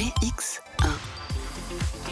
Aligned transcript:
BX1. 0.00 0.69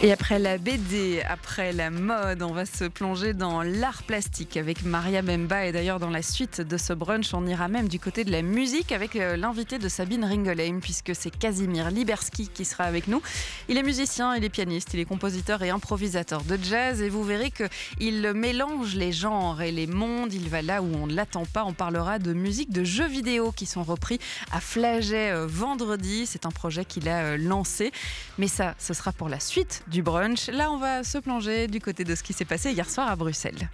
Et 0.01 0.13
après 0.13 0.39
la 0.39 0.59
BD, 0.59 1.25
après 1.29 1.73
la 1.73 1.91
mode, 1.91 2.43
on 2.43 2.53
va 2.53 2.67
se 2.67 2.85
plonger 2.85 3.35
dans 3.35 3.63
l'art 3.63 4.05
plastique 4.05 4.57
avec 4.57 4.85
Maria 4.85 5.23
Bemba. 5.23 5.67
Et 5.67 5.73
d'ailleurs, 5.73 5.99
dans 5.99 6.09
la 6.09 6.23
suite 6.23 6.61
de 6.61 6.77
ce 6.77 6.93
brunch, 6.93 7.35
on 7.35 7.45
ira 7.49 7.67
même 7.67 7.89
du 7.89 7.99
côté 7.99 8.23
de 8.23 8.31
la 8.31 8.43
musique 8.43 8.93
avec 8.93 9.17
euh, 9.17 9.37
l'invité 9.37 9.81
de 9.81 9.89
Sabine 9.89 10.25
Ringelheim, 10.25 10.79
puisque 10.79 11.17
c'est 11.17 11.37
Casimir 11.37 11.91
Liberski 11.91 12.47
qui 12.47 12.65
sera 12.65 12.85
avec 12.85 13.09
nous. 13.09 13.21
Il 13.69 13.77
est 13.77 13.83
musicien, 13.83 14.37
il 14.37 14.45
est 14.45 14.51
pianiste, 14.51 14.95
il 14.95 15.01
est 15.01 15.05
compositeur 15.05 15.65
et 15.65 15.71
improvisateur 15.71 16.45
de 16.45 16.57
jazz. 16.63 17.03
Et 17.03 17.09
vous 17.09 17.25
verrez 17.25 17.51
qu'il 17.51 18.33
mélange 18.35 18.95
les 18.95 19.11
genres 19.11 19.63
et 19.63 19.73
les 19.73 19.89
mondes. 19.89 20.33
Il 20.33 20.49
va 20.49 20.63
là 20.63 20.81
où 20.81 20.95
on 20.95 21.09
ne 21.09 21.15
l'attend 21.15 21.45
pas. 21.45 21.65
On 21.65 21.73
parlera 21.73 22.21
de 22.21 22.33
musique, 22.35 22.71
de 22.71 22.85
jeux 22.85 23.09
vidéo 23.09 23.51
qui 23.51 23.67
sont 23.67 23.83
repris 23.83 24.21
à 24.53 24.61
Flaget 24.61 25.33
euh, 25.33 25.49
vendredi. 25.49 26.25
C'est 26.25 26.47
un 26.47 26.53
projet 26.53 26.85
qu'il 26.85 27.09
a 27.09 27.25
euh, 27.25 27.37
lancé. 27.37 27.91
Mais 28.39 28.47
ça, 28.47 28.77
ce 28.79 28.95
sera 28.95 29.11
pour 29.11 29.29
la 29.29 29.41
suite 29.41 29.83
du 29.89 30.03
brunch. 30.03 30.49
Là, 30.49 30.71
on 30.71 30.79
va 30.79 31.05
se 31.05 31.19
plonger 31.19 31.67
du 31.67 31.81
côté 31.81 32.05
de 32.05 32.15
ce 32.15 32.23
qui 32.23 32.33
s'est 32.33 32.45
passé 32.45 32.73
hier 32.73 32.89
soir 32.89 33.09
à 33.11 33.17
Bruxelles. 33.17 33.69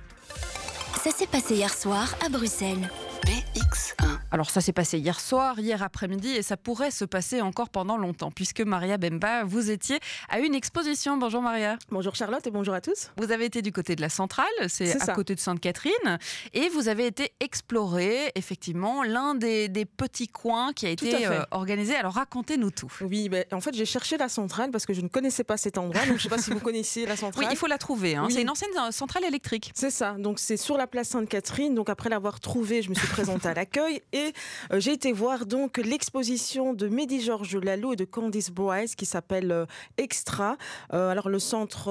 Ça 1.03 1.11
s'est 1.11 1.27
passé 1.27 1.55
hier 1.57 1.73
soir 1.73 2.15
à 2.25 2.29
Bruxelles. 2.29 2.91
BX1. 3.27 4.14
Alors 4.35 4.51
ça 4.51 4.61
s'est 4.61 4.73
passé 4.73 4.99
hier 4.99 5.21
soir, 5.21 5.61
hier 5.61 5.81
après-midi 5.85 6.31
et 6.31 6.43
ça 6.43 6.57
pourrait 6.57 6.91
se 6.91 7.05
passer 7.05 7.41
encore 7.41 7.69
pendant 7.69 7.97
longtemps 7.97 8.33
puisque 8.33 8.63
Maria 8.63 8.99
Bemba, 8.99 9.45
vous 9.45 9.71
étiez 9.71 10.01
à 10.29 10.41
une 10.41 10.57
exposition. 10.57 11.17
Bonjour 11.17 11.41
Maria. 11.41 11.79
Bonjour 11.93 12.17
Charlotte 12.17 12.45
et 12.45 12.51
bonjour 12.51 12.75
à 12.75 12.81
tous. 12.81 13.13
Vous 13.17 13.31
avez 13.31 13.45
été 13.45 13.63
du 13.63 13.71
côté 13.71 13.95
de 13.95 14.01
la 14.01 14.09
centrale, 14.09 14.49
c'est 14.67 15.01
à 15.01 15.15
côté 15.15 15.37
de 15.37 15.41
Sainte-Catherine 15.41 16.19
et 16.53 16.69
vous 16.69 16.89
avez 16.89 17.07
été 17.07 17.31
explorer 17.39 18.33
effectivement 18.35 19.05
l'un 19.05 19.37
des, 19.37 19.69
petits 19.97 20.27
coins 20.27 20.73
qui 20.73 20.87
a 20.87 20.91
été 20.91 21.29
euh, 21.29 21.45
organisé. 21.53 21.95
Alors 21.95 22.15
racontez-nous 22.15 22.73
tout. 22.73 22.93
Oui, 23.03 23.29
ben, 23.29 23.45
en 23.53 23.61
fait 23.61 23.73
j'ai 23.73 23.87
cherché 23.87 24.17
la 24.17 24.29
centrale 24.29 24.73
parce 24.73 24.85
que 24.85 24.95
je 24.95 25.03
ne 25.03 25.09
connaissais 25.09 25.45
pas 25.45 25.57
cet 25.57 25.79
endroit. 25.79 26.01
Donc 26.07 26.09
je 26.09 26.13
ne 26.15 26.19
sais 26.19 26.29
pas 26.29 26.39
si 26.39 26.51
vous 26.51 26.59
connaissez 26.59 27.07
la 27.07 27.17
centrale. 27.17 27.45
Oui, 27.45 27.51
il 27.53 27.57
faut 27.57 27.69
la 27.69 27.79
trouver. 27.79 28.17
Hein. 28.17 28.27
C'est 28.31 28.43
une 28.43 28.51
ancienne 28.51 28.71
euh, 28.81 28.91
centrale 28.91 29.23
électrique. 29.23 29.71
C'est 29.77 29.91
ça. 29.91 30.15
Donc 30.19 30.41
c'est 30.41 30.57
sur 30.57 30.77
la 30.77 30.89
place 30.89 31.11
Sainte-Catherine. 31.11 31.77
Donc 31.77 31.89
après 31.89 32.11
l'avoir 32.11 32.41
trouvée, 32.41 32.83
je 32.83 32.91
me 32.91 32.97
suis 32.97 33.07
présentée 33.07 33.47
à 33.47 33.55
l'accueil 33.55 34.03
et 34.13 34.24
euh, 34.73 34.81
j'ai 34.81 34.93
été 34.93 35.13
voir 35.13 35.47
donc 35.47 35.79
l'exposition 35.79 36.73
de 36.75 36.89
Mehdi 36.89 37.21
Georges 37.21 37.57
Lalou 37.57 37.93
et 37.93 37.97
de 37.97 38.05
Candice 38.05 38.51
Bryce 38.51 38.95
qui 38.95 39.07
s'appelle 39.07 39.51
euh, 39.53 39.67
Extra. 39.99 40.57
Euh, 40.93 41.11
alors 41.11 41.29
le 41.29 41.39
centre, 41.39 41.91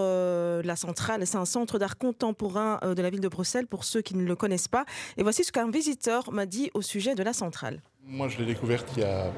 la 0.63 0.75
centrale, 0.75 1.25
c'est 1.27 1.37
un 1.37 1.45
centre 1.45 1.79
d'art 1.79 1.97
contemporain 1.97 2.79
de 2.83 3.01
la 3.01 3.09
ville 3.09 3.19
de 3.19 3.27
Bruxelles 3.27 3.67
pour 3.67 3.83
ceux 3.83 4.01
qui 4.01 4.15
ne 4.15 4.23
le 4.23 4.35
connaissent 4.35 4.67
pas. 4.67 4.85
Et 5.17 5.23
voici 5.23 5.43
ce 5.43 5.51
qu'un 5.51 5.69
visiteur 5.69 6.31
m'a 6.31 6.45
dit 6.45 6.71
au 6.73 6.81
sujet 6.81 7.15
de 7.15 7.23
la 7.23 7.33
centrale. 7.33 7.81
Moi, 8.05 8.27
je 8.27 8.37
l'ai 8.39 8.45
découverte 8.45 8.91
il 8.97 9.03
y 9.03 9.05
a 9.05 9.31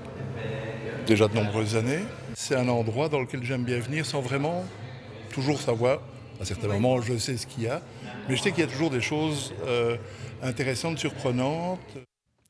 déjà 1.05 1.27
de 1.27 1.35
nombreuses 1.35 1.75
années. 1.75 2.01
C'est 2.33 2.55
un 2.55 2.67
endroit 2.67 3.09
dans 3.09 3.19
lequel 3.19 3.43
j'aime 3.43 3.63
bien 3.63 3.79
venir 3.79 4.05
sans 4.05 4.21
vraiment 4.21 4.65
toujours 5.31 5.59
savoir. 5.59 5.99
À 6.41 6.45
certains 6.45 6.67
moments, 6.67 7.01
je 7.01 7.17
sais 7.17 7.37
ce 7.37 7.47
qu'il 7.47 7.63
y 7.63 7.67
a, 7.67 7.81
mais 8.27 8.35
je 8.35 8.41
sais 8.41 8.51
qu'il 8.51 8.59
y 8.59 8.67
a 8.67 8.69
toujours 8.69 8.89
des 8.89 9.01
choses 9.01 9.53
intéressantes, 10.41 10.99
surprenantes. 10.99 11.79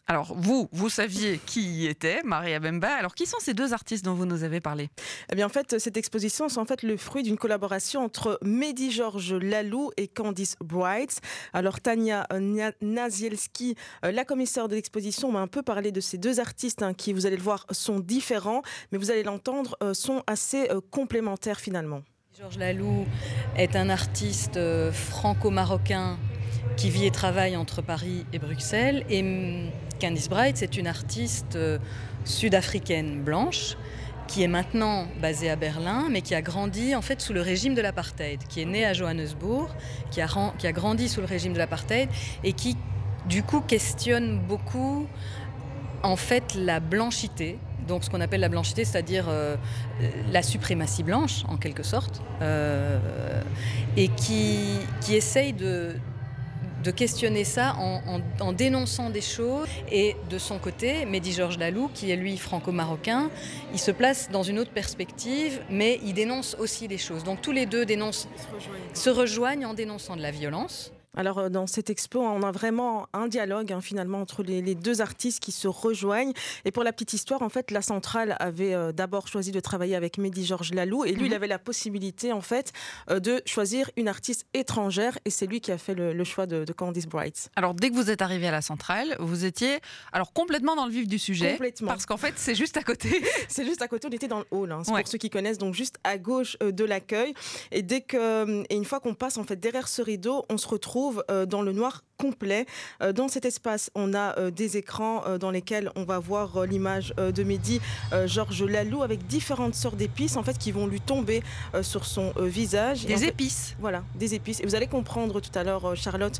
Alors 0.08 0.36
vous, 0.36 0.70
vous 0.72 0.89
saviez 0.89 1.39
qui 1.44 1.61
y 1.61 1.88
était, 1.88 2.22
Maria 2.23 2.59
Bemba. 2.59 2.94
Alors 2.94 3.16
qui 3.16 3.25
sont 3.25 3.39
ces 3.39 3.56
deux 3.56 3.73
artistes 3.73 4.06
dont 4.06 4.14
vous 4.14 4.28
nous 4.28 4.44
avez 4.44 4.62
parlé? 4.62 4.89
Eh 5.31 5.36
bien 5.36 5.47
en 5.47 5.50
fait, 5.50 5.80
cette 5.80 5.97
exposition 5.97 6.47
c'est 6.47 6.59
en 6.59 6.66
fait 6.66 6.84
le 6.84 6.95
fruit 6.95 7.23
d'une 7.23 7.38
collaboration 7.38 8.03
entre 8.03 8.38
Mehdi 8.44 8.92
Georges 8.92 9.34
Lalou 9.34 9.89
et 9.97 10.08
Candice 10.08 10.58
Bright. 10.64 11.22
Alors 11.53 11.81
Tania 11.81 12.28
Nazielski, 12.81 13.75
euh, 14.03 14.12
la 14.12 14.25
commissaire 14.25 14.67
de 14.67 14.75
l'exposition, 14.75 15.31
m'a 15.31 15.39
un 15.39 15.47
peu 15.47 15.64
parlé 15.64 15.92
de 15.92 16.02
ces 16.02 16.19
deux 16.19 16.40
artistes 16.40 16.84
hein, 16.84 16.94
qui, 16.94 17.12
vous 17.12 17.25
allez 17.25 17.38
le 17.38 17.44
voir, 17.44 17.66
sont 17.72 18.00
différents, 18.00 18.62
mais 18.92 19.00
vous 19.00 19.09
allez 19.09 19.23
l'entendre, 19.23 19.75
euh, 19.81 19.95
sont 19.95 20.22
assez 20.28 20.69
euh, 20.69 20.81
complémentaires 20.92 21.59
finalement. 21.59 22.03
Georges 22.38 22.59
Lalou 22.59 23.06
est 23.56 23.75
un 23.75 23.90
artiste 23.90 24.59
franco-marocain 24.92 26.19
qui 26.75 26.90
vit 26.90 27.06
et 27.06 27.12
travaille 27.12 27.56
entre 27.56 27.81
Paris 27.81 28.25
et 28.34 28.40
Bruxelles. 28.40 29.06
Et 29.09 29.24
Candice 30.00 30.29
Bright, 30.29 30.57
c'est 30.57 30.78
une 30.78 30.88
artiste 30.88 31.56
euh, 31.56 31.79
sud-africaine 32.25 33.22
blanche 33.22 33.75
qui 34.28 34.44
est 34.44 34.47
maintenant 34.47 35.07
basée 35.22 35.50
à 35.50 35.56
Berlin, 35.56 36.07
mais 36.09 36.22
qui 36.22 36.33
a 36.33 36.41
grandi 36.41 36.95
en 36.95 37.01
fait 37.01 37.22
sous 37.22 37.33
le 37.33 37.41
régime 37.41 37.75
de 37.75 37.81
l'apartheid, 37.81 38.39
qui 38.47 38.61
est 38.61 38.66
née 38.66 38.85
à 38.85 38.94
Johannesburg, 38.94 39.69
qui 40.11 40.22
a, 40.22 40.28
qui 40.57 40.67
a 40.67 40.72
grandi 40.72 41.07
sous 41.07 41.22
le 41.22 41.28
régime 41.28 41.53
de 41.53 41.59
l'apartheid 41.59 42.09
et 42.44 42.53
qui 42.53 42.75
du 43.28 43.44
coup 43.44 43.61
questionne 43.61 44.39
beaucoup 44.39 45.07
en 46.03 46.16
fait 46.16 46.56
la 46.56 46.79
blanchité, 46.79 47.57
donc 47.88 48.03
ce 48.03 48.09
qu'on 48.09 48.22
appelle 48.22 48.41
la 48.41 48.50
blanchité, 48.50 48.85
c'est-à-dire 48.85 49.25
euh, 49.29 49.56
la 50.31 50.44
suprématie 50.44 51.03
blanche 51.03 51.44
en 51.47 51.57
quelque 51.57 51.83
sorte, 51.83 52.22
euh, 52.41 53.00
et 53.97 54.09
qui, 54.09 54.79
qui 55.01 55.16
essaye 55.16 55.53
de, 55.53 55.95
de 56.85 56.91
questionner 56.91 57.44
ça 57.44 57.75
en, 57.78 58.53
dénonçant 58.53 59.09
des 59.09 59.22
choses. 59.22 59.68
Et 59.91 60.16
de 60.29 60.38
son 60.38 60.59
côté, 60.59 61.06
Mehdi 61.06 61.34
Georges 61.34 61.57
Lalou, 61.57 61.90
qui 61.94 62.12
est 62.12 62.16
lui 62.16 62.38
franco-marocain, 62.38 63.29
il 63.73 63.79
se 63.79 63.91
place 63.91 64.29
dans 64.31 64.44
une 64.44 64.59
autre 64.59 64.72
perspective, 64.72 65.62
mais 65.69 66.00
il 66.03 66.13
dénonce 66.13 66.56
aussi 66.59 66.88
des 66.88 67.00
choses. 67.00 67.24
Donc 67.24 67.41
tous 67.41 67.51
les 67.51 67.66
deux 67.66 67.85
dénoncent, 67.85 68.28
se 68.94 69.09
rejoignent 69.09 69.66
en 69.66 69.74
dénonçant 69.74 70.16
de 70.16 70.22
la 70.22 70.31
violence 70.31 70.91
alors 71.16 71.40
euh, 71.40 71.50
dans 71.50 71.68
cette 71.68 71.90
expo, 71.90 72.20
on 72.20 72.44
a 72.44 72.52
vraiment 72.52 73.08
un 73.14 73.28
dialogue 73.28 73.72
hein, 73.72 73.81
finalement 73.81 74.22
entre 74.22 74.44
les, 74.44 74.76
deux 74.76 75.02
artistes 75.02 75.42
qui 75.42 75.52
se 75.52 75.68
rejoignent. 75.68 76.34
Et 76.66 76.72
pour 76.72 76.84
la 76.84 76.92
petite 76.92 77.14
histoire, 77.14 77.42
en 77.42 77.50
fait, 77.50 77.72
la 77.72 77.81
centrale 77.81 78.36
avait 78.40 78.74
euh, 78.74 78.92
d'abord 78.92 79.28
choisi 79.28 79.52
de 79.52 79.59
travailler 79.59 79.96
avec 79.96 80.18
Mehdi 80.18 80.46
Georges 80.46 80.74
Lalou 80.74 81.06
et 81.06 81.14
lui, 81.14 81.25
il 81.25 81.30
mhm. 81.30 81.36
avait 81.36 81.48
la 81.48 81.59
possibilité 81.59 82.31
en 82.31 82.42
fait 82.42 82.74
euh, 83.09 83.20
de 83.20 83.42
choisir 83.46 83.90
une 83.98 84.08
artiste 84.08 84.46
étrangère 84.54 85.18
et 85.25 85.30
c'est 85.30 85.46
lui 85.46 85.62
qui 85.62 85.72
a 85.72 85.78
fait 85.78 85.94
le, 85.94 86.24
choix 86.24 86.46
de, 86.46 86.66
Candice 86.75 87.08
Bright. 87.08 87.50
Alors 87.56 87.74
dès 87.74 87.90
que 87.90 87.96
vous 87.96 88.09
êtes 88.09 88.22
arrivé 88.22 88.48
à 88.48 88.52
la 88.52 88.62
centrale, 88.62 89.16
vous 89.20 89.46
étiez 89.46 89.80
alors 90.12 90.34
complètement 90.34 90.75
dans 90.75 90.86
le 90.86 90.92
vif 90.92 91.08
du 91.08 91.20
sujet. 91.20 91.54
Complètement. 91.54 91.88
Parce 91.88 92.06
qu'en 92.06 92.18
fait, 92.18 92.34
c'est 92.36 92.56
juste 92.56 92.75
à 92.78 92.84
côté. 92.84 93.24
c'est 93.48 93.66
juste 93.66 93.81
à 93.81 93.88
côté. 93.88 94.08
On 94.08 94.12
était 94.12 94.28
dans 94.28 94.40
le 94.40 94.46
hall. 94.52 94.72
Hein, 94.72 94.81
pour 94.86 95.08
ceux 95.08 95.18
qui 95.18 95.30
connaissent, 95.30 95.58
donc 95.58 95.74
juste 95.74 95.96
à 96.04 96.18
gauche 96.18 96.58
de 96.59 96.84
l'accueil. 96.84 97.34
Et 97.72 97.81
dès 97.81 98.02
que 98.02 98.64
et 98.70 98.75
une 98.75 98.86
fois 98.86 99.00
qu'on 99.00 99.14
passe 99.14 99.38
en 99.38 99.44
fait 99.44 99.56
derrière 99.56 99.88
ce 99.88 100.02
rideau, 100.02 100.46
on 100.50 100.58
se 100.58 100.68
retrouve 100.68 101.05
euh, 101.30 101.46
dans 101.46 101.62
le 101.62 101.72
noir 101.72 102.04
complet. 102.18 102.66
Euh, 103.02 103.12
dans 103.12 103.28
cet 103.28 103.46
espace, 103.46 103.92
on 103.94 104.14
a 104.14 104.38
euh, 104.40 104.50
des 104.50 104.78
écrans 104.78 105.24
dans 105.40 105.52
lesquels 105.52 105.92
on 105.96 106.04
va 106.04 106.20
voir 106.20 106.66
l'image 106.66 107.14
de 107.18 107.44
Mehdi 107.44 107.82
Georges 108.26 108.64
Lalou 108.64 109.04
avec 109.04 109.28
différentes 109.28 109.76
sortes 109.76 109.98
d'épices 109.98 110.38
en 110.38 110.44
fait 110.44 110.58
qui 110.58 110.72
vont 110.72 110.88
lui 110.88 111.02
tomber 111.02 111.44
sur 111.82 112.06
son 112.06 112.34
visage. 112.38 113.06
Des 113.06 113.26
épices. 113.26 113.76
voilà, 113.80 114.04
des 114.16 114.34
épices. 114.34 114.60
Et 114.62 114.66
vous 114.66 114.76
allez 114.76 114.88
comprendre 114.88 115.40
tout 115.42 115.58
à 115.58 115.64
l'heure, 115.64 115.96
Charlotte, 115.96 116.40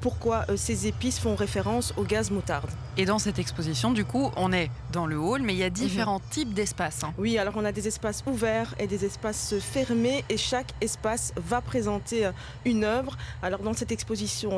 pourquoi 0.00 0.46
ces 0.56 0.86
épices 0.86 1.18
font 1.18 1.34
référence 1.34 1.92
au 1.96 2.02
gaz 2.02 2.30
moutarde. 2.30 2.70
Et 2.96 3.04
dans 3.04 3.18
cette 3.18 3.38
exposition, 3.38 3.92
du 3.92 4.04
coup, 4.04 4.30
on 4.36 4.52
est 4.52 4.70
dans 4.92 5.06
le 5.06 5.18
hall, 5.18 5.42
mais 5.42 5.54
il 5.54 5.58
y 5.58 5.64
a 5.64 5.70
différents 5.70 6.20
mhm. 6.20 6.30
types 6.30 6.54
d'espaces. 6.54 7.04
Hein. 7.04 7.12
Oui, 7.18 7.38
alors 7.38 7.54
on 7.56 7.64
a 7.64 7.72
des 7.72 7.88
espaces 7.88 8.22
ouverts 8.26 8.74
et 8.78 8.86
des 8.86 9.04
espaces 9.04 9.54
fermés, 9.58 10.24
et 10.28 10.36
chaque 10.36 10.72
espace 10.80 11.32
va 11.36 11.60
présenter 11.60 12.30
une 12.64 12.84
œuvre. 12.84 13.16
Alors 13.42 13.60
dans 13.60 13.74
cette 13.74 13.92
exposition 13.92 14.05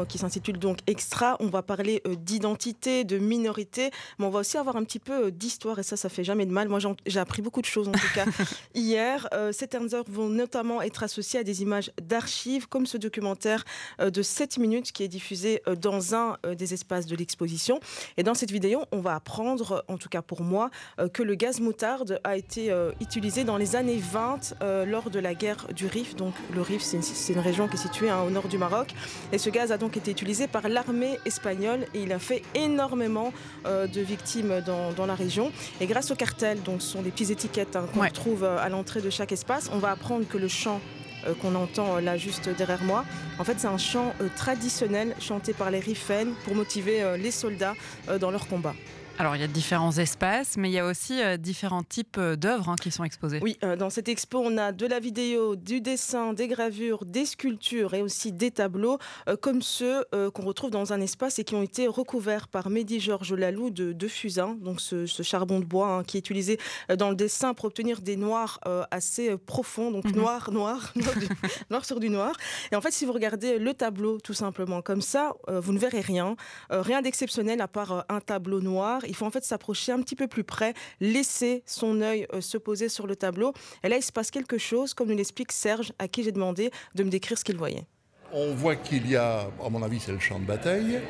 qui 0.09 0.19
s'intitule 0.19 0.59
donc 0.59 0.79
Extra. 0.87 1.37
On 1.41 1.47
va 1.47 1.63
parler 1.63 2.03
euh, 2.07 2.15
d'identité, 2.15 3.05
de 3.05 3.19
minorité, 3.19 3.91
mais 4.19 4.27
on 4.27 4.31
va 4.31 4.41
aussi 4.41 4.59
avoir 4.59 4.77
un 4.77 4.85
petit 4.85 4.99
peu 4.99 5.27
euh, 5.27 5.31
d'histoire 5.31 5.79
et 5.79 5.83
ça, 5.83 5.97
ça 5.97 6.09
fait 6.09 6.25
jamais 6.25 6.45
de 6.45 6.53
mal. 6.53 6.69
Moi, 6.69 6.79
j'ai 7.07 7.21
appris 7.21 7.41
beaucoup 7.41 7.61
de 7.61 7.67
choses 7.67 7.89
en 7.89 7.93
tout 7.93 8.13
cas 8.15 8.27
hier. 8.75 9.29
Euh, 9.33 9.53
certaines 9.53 9.95
œuvres 9.95 10.11
vont 10.11 10.29
notamment 10.29 10.83
être 10.83 11.03
associées 11.03 11.41
à 11.41 11.45
des 11.45 11.63
images 11.63 11.91
d'archives, 12.03 12.69
comme 12.69 12.87
ce 12.87 12.99
documentaire 12.99 13.65
de 13.99 14.23
7 14.23 14.59
minutes 14.59 14.93
qui 14.93 15.03
est 15.03 15.09
diffusé 15.09 15.63
dans 15.81 16.15
un 16.15 16.37
des 16.57 16.75
espaces 16.75 17.07
de 17.07 17.17
l'exposition. 17.17 17.81
Et 18.17 18.23
dans 18.23 18.35
cette 18.35 18.51
vidéo, 18.51 18.83
on 18.93 19.01
va 19.01 19.15
apprendre, 19.15 19.85
en 19.89 19.97
tout 19.97 20.09
cas 20.09 20.23
pour 20.23 20.43
moi, 20.43 20.71
que 21.13 21.23
le 21.23 21.35
gaz 21.35 21.61
moutarde 21.61 22.21
a 22.25 22.37
été 22.37 22.75
utilisé 23.01 23.45
dans 23.45 23.57
les 23.57 23.77
années 23.77 24.01
20 24.01 24.85
lors 24.87 25.11
de 25.11 25.19
la 25.19 25.35
guerre 25.35 25.67
du 25.75 25.87
Rif. 25.87 26.17
Donc 26.17 26.35
le 26.55 26.63
Rif, 26.63 26.83
c'est 26.83 27.33
une, 27.33 27.41
région 27.41 27.69
qui 27.69 27.75
est 27.75 27.79
située 27.79 28.11
hein, 28.11 28.23
au 28.27 28.31
nord 28.31 28.49
du 28.49 28.59
Maroc. 28.59 28.95
Et 29.33 29.38
ce 29.39 29.51
gaz 29.51 29.73
a 29.73 29.79
donc 29.79 29.97
été 29.97 30.11
utilisé 30.11 30.47
par 30.47 30.69
l'armée 30.69 31.19
espagnole 31.25 31.87
et 31.95 32.03
il 32.03 32.13
a 32.13 32.19
fait 32.19 32.43
énormément 32.55 33.33
euh, 33.67 33.87
de 33.87 34.01
victimes 34.01 34.63
dans, 34.65 35.07
la 35.07 35.15
région. 35.15 35.53
Et 35.81 35.87
grâce 35.87 36.11
au 36.11 36.15
cartel, 36.15 36.63
donc 36.63 36.83
ce 36.83 36.89
sont 36.89 37.03
des 37.03 37.11
petites 37.11 37.31
étiquettes 37.31 37.77
hein, 37.77 37.87
qu'on 37.93 38.07
trouve 38.11 38.45
euh, 38.45 38.59
à 38.59 38.69
l'entrée 38.69 39.01
de 39.01 39.11
chaque 39.11 39.33
espace, 39.33 39.71
on 39.73 39.79
va 39.79 39.91
apprendre 39.91 40.27
que 40.27 40.39
le 40.39 40.49
chant 40.49 40.81
euh, 41.27 41.35
qu'on 41.35 41.55
entend 41.55 41.99
là 42.01 42.17
juste 42.17 42.49
derrière 42.49 42.83
moi. 42.83 43.05
En 43.39 43.45
fait, 43.45 43.55
c'est 43.59 43.67
un 43.67 43.79
chant 43.79 44.13
traditionnel 44.37 45.15
chanté 45.21 45.53
par 45.53 45.71
les 45.71 45.81
Rifen 45.81 46.33
pour 46.45 46.55
motiver 46.55 47.17
les 47.19 47.31
soldats 47.31 47.75
dans 48.21 48.31
leur 48.31 48.47
combat. 48.49 48.75
Alors 49.21 49.35
il 49.35 49.41
y 49.41 49.45
a 49.45 49.49
différents 49.49 49.99
espaces, 49.99 50.57
mais 50.57 50.71
il 50.71 50.75
y 50.75 50.79
a 50.79 50.87
aussi 50.87 51.21
euh, 51.21 51.37
différents 51.37 51.83
types 51.83 52.19
euh, 52.19 52.37
d'œuvres 52.37 52.69
hein, 52.69 52.77
qui 52.81 52.93
sont 52.93 53.03
exposées. 53.03 53.41
Oui, 53.43 53.59
euh, 53.65 53.75
dans 53.75 53.91
cette 53.91 54.09
expo, 54.09 54.39
on 54.39 54.57
a 54.57 54.71
de 54.71 54.87
la 54.87 55.01
vidéo, 55.01 55.57
du 55.57 55.81
dessin, 55.81 56.35
des 56.35 56.47
gravures, 56.47 57.05
des 57.05 57.25
sculptures 57.25 57.95
et 57.95 58.03
aussi 58.03 58.31
des 58.31 58.53
tableaux, 58.53 58.99
comme 59.41 59.61
ceux 59.61 60.05
qu'on 60.35 60.45
retrouve 60.45 60.71
dans 60.71 60.93
un 60.93 61.01
espace 61.01 61.39
et 61.39 61.45
qui 61.45 61.55
ont 61.55 61.63
été 61.63 61.89
recouverts 61.89 62.47
par 62.49 62.71
Mehdi 62.71 63.01
Georges 63.01 63.33
Lalou 63.33 63.71
de, 63.71 63.93
de 63.93 64.09
fusain, 64.09 64.57
donc 64.61 64.81
ce, 64.81 65.07
charbon 65.07 65.59
de 65.59 65.65
bois 65.65 65.89
hein, 65.89 66.05
qui 66.05 66.17
est 66.17 66.21
utilisé 66.21 66.59
dans 66.97 67.11
le 67.11 67.17
dessin 67.17 67.55
pour 67.55 67.67
obtenir 67.67 68.01
des 68.01 68.17
noirs 68.17 68.61
assez 68.91 69.37
profonds, 69.37 69.91
donc 69.91 70.05
mhm. 70.05 70.17
noir, 70.17 70.51
noir, 70.51 70.95
noir, 71.71 71.85
sur 71.85 71.99
du 71.99 72.11
noir. 72.11 72.35
Et 72.71 72.77
en 72.77 72.81
fait, 72.81 72.93
si 72.93 73.05
vous 73.05 73.13
regardez 73.13 73.59
le 73.59 73.75
tableau 73.75 74.19
tout 74.21 74.35
simplement 74.35 74.83
comme 74.83 75.03
ça, 75.03 75.33
vous 75.49 75.73
ne 75.73 75.79
verrez 75.79 76.01
rien, 76.01 76.37
rien 76.71 77.03
d'exceptionnel 77.03 77.61
à 77.61 77.69
part 77.69 78.05
un 78.09 78.21
tableau 78.21 78.61
noir 78.61 79.03
il 79.09 79.15
faut 79.15 79.27
en 79.27 79.31
fait 79.31 79.45
s'approcher 79.45 79.93
un 79.93 80.01
petit 80.01 80.17
peu 80.17 80.27
plus 80.27 80.45
près, 80.45 80.75
laisser 81.01 81.63
son 81.67 82.01
œil 82.01 82.27
euh, 82.33 82.41
se 82.41 82.59
poser 82.59 82.89
sur 82.89 83.07
le 83.07 83.17
tableau. 83.17 83.53
Et 83.83 83.89
là, 83.89 83.97
il 83.97 84.03
se 84.03 84.13
passe 84.13 84.31
quelque 84.31 84.59
chose, 84.59 84.95
comme 84.95 85.09
nous 85.09 85.17
l'explique 85.17 85.53
Serge, 85.53 85.93
à 85.99 86.09
qui 86.09 86.23
j'ai 86.23 86.33
demandé 86.33 86.71
de 86.95 87.03
me 87.03 87.11
décrire 87.11 87.39
ce 87.39 87.45
qu'il 87.45 87.57
voyait. 87.57 87.85
On 88.33 88.55
voit 88.55 88.77
qu'il 88.77 89.09
y 89.11 89.17
a, 89.17 89.49
à 89.65 89.69
mon 89.71 89.83
avis, 89.83 90.01
c'est 90.01 90.13
le 90.13 90.19
champ 90.19 90.39
de 90.39 90.45
bataille 90.45 91.01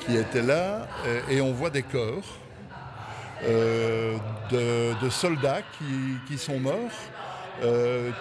qui 0.00 0.16
était 0.16 0.42
là, 0.42 0.88
euh, 1.06 1.20
et 1.28 1.40
on 1.40 1.52
voit 1.52 1.70
des 1.70 1.82
corps 1.82 2.38
euh, 3.42 4.16
de, 4.50 5.10
soldats 5.10 5.62
qui, 6.28 6.38
sont 6.38 6.60
morts, 6.60 6.78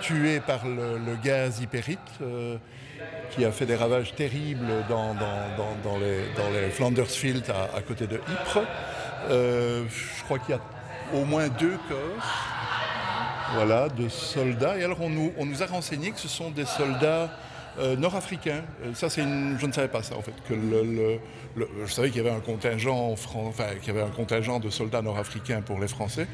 tués 0.01 0.39
par 0.39 0.65
le, 0.65 1.15
gaz 1.23 1.59
hypérite 1.61 1.99
qui 3.31 3.45
a 3.45 3.51
fait 3.51 3.65
des 3.65 3.75
ravages 3.75 4.15
terribles 4.15 4.67
dans, 4.89 5.15
les, 5.99 6.69
Flanders 6.71 7.07
Fields 7.07 7.49
à, 7.49 7.81
côté 7.81 8.07
de 8.07 8.15
Ypres. 8.15 8.65
Euh, 9.29 9.83
je 9.89 10.23
crois 10.23 10.39
qu'il 10.39 10.55
y 10.55 10.57
a 10.57 10.61
au 11.13 11.25
moins 11.25 11.47
deux 11.47 11.77
corps 11.87 12.23
voilà, 13.53 13.89
de 13.89 14.09
soldats. 14.09 14.77
Et 14.77 14.83
alors 14.83 15.01
on 15.01 15.09
nous, 15.09 15.33
on 15.37 15.45
nous 15.45 15.63
a 15.63 15.65
renseigné 15.65 16.11
que 16.11 16.19
ce 16.19 16.27
sont 16.27 16.51
des 16.51 16.65
soldats 16.65 17.29
euh, 17.79 17.95
nord-africains. 17.95 18.63
Euh, 18.83 18.93
ça, 18.93 19.09
c'est 19.09 19.21
je 19.21 19.65
ne 19.65 19.71
savais 19.71 19.87
pas 19.87 20.03
ça 20.03 20.15
en 20.15 20.21
fait. 20.21 20.33
Que 20.47 20.53
le, 20.53 21.19
je 21.85 21.91
savais 21.91 22.09
qu'il 22.09 22.17
y 22.23 22.27
avait 22.27 22.35
un 22.35 22.41
contingent, 22.41 23.15
enfin, 23.35 23.65
qu'il 23.81 23.93
y 23.93 23.97
avait 23.97 24.05
un 24.05 24.11
contingent 24.11 24.59
de 24.59 24.69
soldats 24.69 25.01
nord-africains 25.01 25.61
pour 25.61 25.79
les 25.79 25.87
Français, 25.87 26.27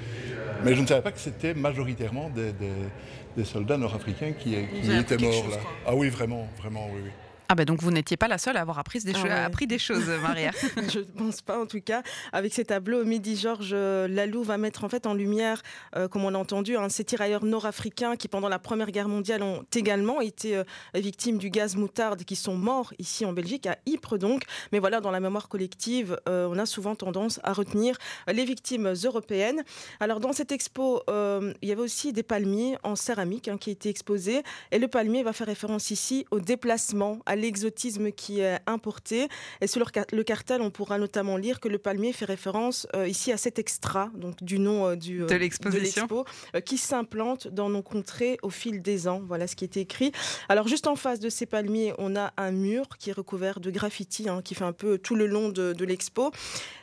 mais 0.63 0.75
je 0.75 0.81
ne 0.81 0.87
savais 0.87 1.01
pas 1.01 1.11
que 1.11 1.19
c'était 1.19 1.53
majoritairement 1.53 2.29
des, 2.29 3.45
soldats 3.45 3.77
nord-africains 3.77 4.33
qui, 4.33 4.55
qui 4.81 4.91
étaient 4.95 5.17
morts 5.17 5.49
là. 5.49 5.57
Ah 5.87 5.95
oui, 5.95 6.09
vraiment, 6.09 6.47
vraiment, 6.57 6.87
oui, 6.93 7.01
oui. 7.05 7.11
Ah 7.47 7.55
ben 7.55 7.65
donc 7.65 7.81
vous 7.81 7.91
n'étiez 7.91 8.17
pas 8.17 8.27
la 8.27 8.37
seule 8.37 8.57
à 8.57 8.61
avoir 8.61 8.79
appris 8.79 8.99
des, 8.99 9.13
ah 9.15 9.45
appris 9.45 9.67
des 9.67 9.77
choses, 9.77 10.07
Maria. 10.21 10.51
je 10.91 10.99
ne 10.99 11.03
pense 11.03 11.41
pas 11.41 11.59
en 11.59 11.65
tout 11.65 11.81
cas. 11.81 12.01
Avec 12.33 12.53
ces 12.53 12.65
tableaux, 12.65 13.05
Midi 13.05 13.35
Georges 13.35 13.71
euh, 13.73 14.07
Lalou 14.07 14.43
va 14.43 14.57
mettre 14.57 14.83
en 14.83 14.89
fait 14.89 15.05
en 15.05 15.13
lumière, 15.13 15.61
euh, 15.95 16.07
comme 16.07 16.25
on 16.25 16.33
a 16.33 16.37
entendu, 16.37 16.75
hein, 16.75 16.89
ces 16.89 17.03
tirailleurs 17.03 17.45
nord-africains 17.45 18.15
qui 18.15 18.27
pendant 18.27 18.49
la 18.49 18.57
Première 18.57 18.89
Guerre 18.91 19.07
mondiale 19.07 19.43
ont 19.43 19.63
également 19.75 20.21
été 20.21 20.57
euh, 20.57 20.63
victimes 20.95 21.37
du 21.37 21.49
gaz 21.49 21.75
moutarde, 21.75 22.23
qui 22.23 22.35
sont 22.35 22.55
morts 22.55 22.93
ici 22.97 23.25
en 23.25 23.33
Belgique, 23.33 23.67
à 23.67 23.77
Ypres 23.85 24.17
donc. 24.17 24.43
Mais 24.71 24.79
voilà, 24.79 24.99
dans 24.99 25.11
la 25.11 25.19
mémoire 25.19 25.47
collective, 25.47 26.19
on 26.27 26.57
a 26.57 26.65
souvent 26.65 26.95
tendance 26.95 27.39
à 27.43 27.53
retenir 27.53 27.97
les 28.27 28.45
victimes 28.45 28.93
européennes. 29.03 29.63
Alors 29.99 30.19
dans 30.19 30.33
cette 30.33 30.51
expo, 30.51 31.01
il 31.09 31.69
y 31.69 31.71
avait 31.71 31.81
aussi 31.81 32.13
des 32.13 32.23
palmiers 32.23 32.77
en 32.83 32.95
céramique 32.95 33.47
hein, 33.47 33.57
qui 33.57 33.71
étaient 33.71 33.89
exposés. 33.89 34.43
Et 34.71 34.79
le 34.79 34.87
palmier 34.87 35.23
va 35.23 35.33
faire 35.33 35.47
référence 35.47 35.91
ici 35.91 36.25
au 36.31 36.39
déplacement, 36.39 37.19
à 37.25 37.34
l'exotisme 37.35 38.11
qui 38.11 38.39
est 38.39 38.59
importé. 38.67 39.27
Et 39.61 39.67
sur 39.67 39.83
le 40.11 40.23
cartel, 40.23 40.61
on 40.61 40.71
pourra 40.71 40.97
notamment 40.97 41.37
lire 41.37 41.59
que 41.59 41.67
le 41.67 41.77
palmier 41.77 42.13
fait 42.13 42.25
référence 42.25 42.87
euh, 42.95 43.07
ici 43.07 43.31
à 43.31 43.37
cet 43.37 43.59
extra, 43.59 44.09
donc 44.15 44.43
du 44.43 44.59
nom 44.59 44.87
euh, 44.87 44.95
du, 44.95 45.23
euh, 45.23 45.27
de 45.27 45.35
l'expo, 45.35 46.25
qui 46.65 46.77
s'implante 46.77 47.47
dans 47.47 47.69
nos 47.69 47.81
contrées 47.81 48.37
au 48.41 48.49
fil 48.49 48.81
des 48.81 49.07
ans. 49.07 49.21
Voilà 49.25 49.47
ce 49.47 49.55
qui 49.55 49.63
est 49.63 49.77
écrit. 49.77 50.11
Alors 50.49 50.67
juste 50.67 50.87
en 50.87 50.95
face 50.95 51.19
de 51.19 51.29
ces 51.29 51.45
palmiers, 51.45 51.93
on 51.97 52.15
a 52.15 52.33
un 52.37 52.51
mur 52.51 52.97
qui 52.99 53.09
est 53.09 53.13
recouvert 53.13 53.59
de 53.59 53.71
graffiti, 53.71 54.29
hein, 54.29 54.41
qui 54.43 54.55
fait 54.55 54.63
un 54.63 54.73
peu 54.73 54.97
tout 54.97 55.15
le 55.15 55.27
long 55.27 55.49
de, 55.49 55.73
de 55.73 55.85
l'expo. 55.85 56.31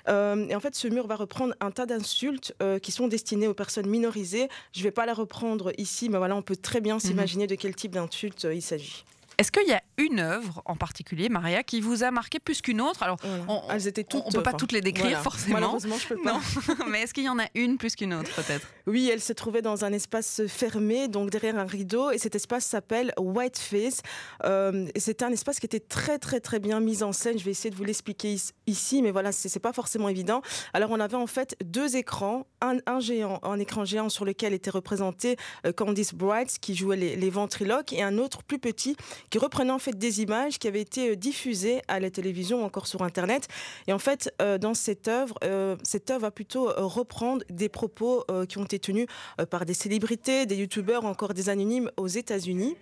et 0.08 0.54
en 0.54 0.60
fait, 0.60 0.74
ce 0.74 0.88
mur 0.88 1.06
va 1.06 1.16
reprendre 1.16 1.54
un 1.60 1.70
tas 1.70 1.86
d'insultes 1.86 2.54
qui 2.82 2.92
sont 2.92 3.08
destinées 3.08 3.48
aux 3.48 3.54
personnes 3.54 3.86
minorisées. 3.86 4.48
Je 4.72 4.80
ne 4.80 4.84
vais 4.84 4.90
pas 4.90 5.06
la 5.06 5.14
reprendre 5.14 5.72
ici, 5.78 6.08
mais 6.08 6.18
voilà, 6.18 6.36
on 6.36 6.42
peut 6.42 6.56
très 6.56 6.80
bien 6.80 6.94
mhm. 6.94 7.00
s'imaginer 7.00 7.46
de 7.46 7.54
quel 7.54 7.74
type 7.74 7.92
d'insultes 7.92 8.46
il 8.52 8.62
s'agit. 8.62 9.04
Est-ce 9.42 9.50
qu'il 9.50 9.66
y 9.66 9.72
a 9.72 9.82
une 9.98 10.20
œuvre 10.20 10.62
en 10.66 10.76
particulier, 10.76 11.28
Maria, 11.28 11.64
qui 11.64 11.80
vous 11.80 12.04
a 12.04 12.12
marqué 12.12 12.38
plus 12.38 12.62
qu'une 12.62 12.80
autre? 12.80 13.02
Alors, 13.02 13.16
on, 13.48 13.60
elles 13.70 13.88
étaient 13.88 14.04
toutes. 14.04 14.22
On 14.24 14.30
peut 14.30 14.40
pas 14.40 14.52
toutes 14.52 14.70
les 14.70 14.80
décrire 14.80 15.20
forcément. 15.20 15.54
Malheureusement, 15.54 15.96
je 15.98 16.06
peux 16.06 16.22
pas. 16.22 16.40
Mais 16.88 17.02
est-ce 17.02 17.12
qu'il 17.12 17.24
y 17.24 17.28
en 17.28 17.40
a 17.40 17.46
une 17.56 17.76
plus 17.76 17.96
qu'une 17.96 18.14
autre, 18.14 18.30
peut-être? 18.36 18.64
Oui, 18.86 19.10
elle 19.12 19.20
se 19.20 19.32
trouvait 19.32 19.60
dans 19.60 19.84
un 19.84 19.92
espace 19.92 20.42
fermé, 20.46 21.08
donc 21.08 21.30
derrière 21.30 21.58
un 21.58 21.64
rideau, 21.64 22.12
et 22.12 22.18
cet 22.18 22.36
espace 22.36 22.64
s'appelle 22.64 23.12
Whiteface. 23.18 24.02
Euh, 24.44 24.86
C'était 24.94 25.24
un 25.24 25.32
espace 25.32 25.58
qui 25.58 25.66
était 25.66 25.80
très, 25.80 26.20
très, 26.20 26.38
très 26.38 26.60
bien 26.60 26.78
mis 26.78 27.02
en 27.02 27.10
scène. 27.10 27.36
Je 27.36 27.44
vais 27.44 27.50
essayer 27.50 27.70
de 27.70 27.76
vous 27.76 27.82
l'expliquer 27.82 28.36
ici, 28.68 29.02
mais 29.02 29.10
voilà, 29.10 29.32
c'est 29.32 29.58
pas 29.58 29.72
forcément 29.72 30.08
évident. 30.08 30.40
Alors, 30.72 30.92
on 30.92 31.00
avait 31.00 31.16
en 31.16 31.26
fait 31.26 31.56
deux 31.64 31.96
écrans, 31.96 32.46
un, 32.60 33.00
géant, 33.00 33.40
un 33.42 33.58
écran 33.58 33.84
géant 33.84 34.08
sur 34.08 34.24
lequel 34.24 34.52
était 34.52 34.70
représenté 34.70 35.36
euh, 35.66 35.72
Candice 35.72 36.14
Bright, 36.14 36.60
qui 36.60 36.76
jouait 36.76 36.96
les, 36.96 37.16
les 37.16 37.30
ventriloques, 37.30 37.92
et 37.92 38.04
un 38.04 38.18
autre 38.18 38.44
plus 38.44 38.60
petit 38.60 38.96
qui 39.32 39.38
reprenait 39.38 39.72
en 39.72 39.78
fait 39.78 39.98
des 39.98 40.20
images 40.20 40.58
qui 40.58 40.68
avaient 40.68 40.82
été 40.82 41.08
euh, 41.08 41.16
diffusées 41.16 41.80
à 41.88 41.98
la 41.98 42.10
télévision 42.10 42.62
ou 42.62 42.64
encore 42.64 42.86
sur 42.86 43.02
Internet. 43.02 43.48
Et 43.86 43.94
en 43.94 43.98
fait, 43.98 44.32
euh, 44.42 44.58
dans 44.58 44.74
cette 44.74 45.08
œuvre, 45.08 45.36
euh, 45.42 45.74
cette 45.82 46.10
œuvre 46.10 46.20
va 46.20 46.30
plutôt 46.30 46.70
reprendre 46.76 47.42
des 47.48 47.70
propos 47.70 48.24
qui 48.48 48.58
ont 48.58 48.64
été 48.64 48.78
tenus 48.78 49.06
par 49.50 49.64
des 49.64 49.72
célébrités, 49.72 50.44
des 50.44 50.56
youtubeurs, 50.56 51.06
encore 51.06 51.32
des 51.32 51.48
anonymes 51.48 51.90
aux 51.96 52.08
États-Unis. 52.08 52.76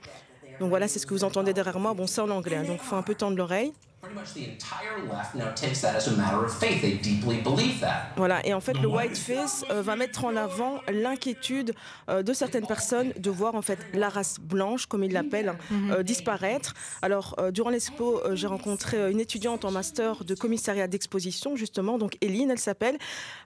Donc 0.59 0.71
voilà, 0.71 0.89
c'est 0.89 0.99
ce 0.99 1.07
que 1.07 1.15
vous 1.15 1.25
entendez 1.25 1.53
derrière 1.53 1.79
moi. 1.79 1.95
Bon, 1.95 2.07
c'est 2.07 2.21
en 2.21 2.31
anglais, 2.31 2.57
hein, 2.57 2.65
donc 2.65 2.81
il 2.83 2.87
faut 2.87 2.97
un 2.97 3.03
peu 3.03 3.15
tendre 3.15 3.37
l'oreille. 3.37 3.73
Voilà, 8.17 8.45
et 8.47 8.55
en 8.55 8.61
fait, 8.61 8.73
le 8.73 8.89
whiteface 8.89 9.67
euh, 9.71 9.83
va 9.83 9.95
mettre 9.95 10.25
en 10.25 10.37
avant 10.37 10.81
l'inquiétude 10.91 11.75
euh, 12.09 12.23
de 12.23 12.33
certaines 12.33 12.67
personnes 12.67 13.13
de 13.19 13.31
voir 13.31 13.55
en 13.55 13.61
fait 13.61 13.79
la 13.93 14.09
race 14.09 14.41
blanche, 14.41 14.87
comme 14.87 15.05
ils 15.05 15.13
l'appellent, 15.13 15.53
mhm. 15.71 15.91
euh, 15.91 16.03
disparaître. 16.03 16.73
Alors, 17.03 17.37
durant 17.53 17.69
l'expo, 17.69 18.23
j'ai 18.33 18.47
rencontré 18.47 19.11
une 19.11 19.21
étudiante 19.21 19.67
en 19.67 19.71
master 19.71 20.25
de 20.25 20.35
commissariat 20.35 20.89
d'exposition, 20.89 21.55
justement, 21.55 21.99
donc 21.99 22.17
Eline, 22.23 22.51
elle 22.51 22.59
s'appelle. 22.59 22.97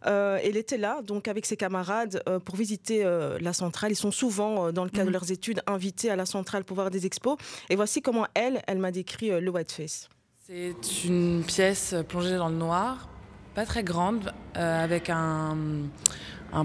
elle 0.04 0.56
était 0.56 0.78
là, 0.78 1.02
donc 1.02 1.26
avec 1.26 1.46
ses 1.46 1.56
camarades, 1.56 2.22
pour 2.44 2.54
visiter 2.54 3.04
la 3.40 3.52
centrale. 3.52 3.90
Ils 3.90 3.96
sont 3.96 4.12
souvent, 4.12 4.72
dans 4.72 4.84
le 4.84 4.90
cadre 4.90 5.06
de 5.06 5.08
mhm. 5.08 5.12
leurs 5.14 5.30
études, 5.32 5.62
invités 5.66 6.10
à 6.10 6.16
la 6.16 6.26
centrale 6.26 6.64
pour 6.64 6.76
voir 6.76 6.90
des 6.90 7.06
expos. 7.06 7.36
Et 7.70 7.76
voici 7.76 8.02
comment 8.02 8.26
elle, 8.34 8.62
elle 8.66 8.78
m'a 8.78 8.92
décrit 8.92 9.28
le 9.28 9.50
whiteface. 9.50 10.08
C'est 10.46 11.04
une 11.06 11.42
pièce 11.42 11.94
plongée 12.06 12.36
dans 12.36 12.50
le 12.50 12.54
noir, 12.54 13.08
pas 13.54 13.64
très 13.64 13.82
grande, 13.82 14.30
euh, 14.58 14.84
avec 14.84 15.08
un, 15.08 15.56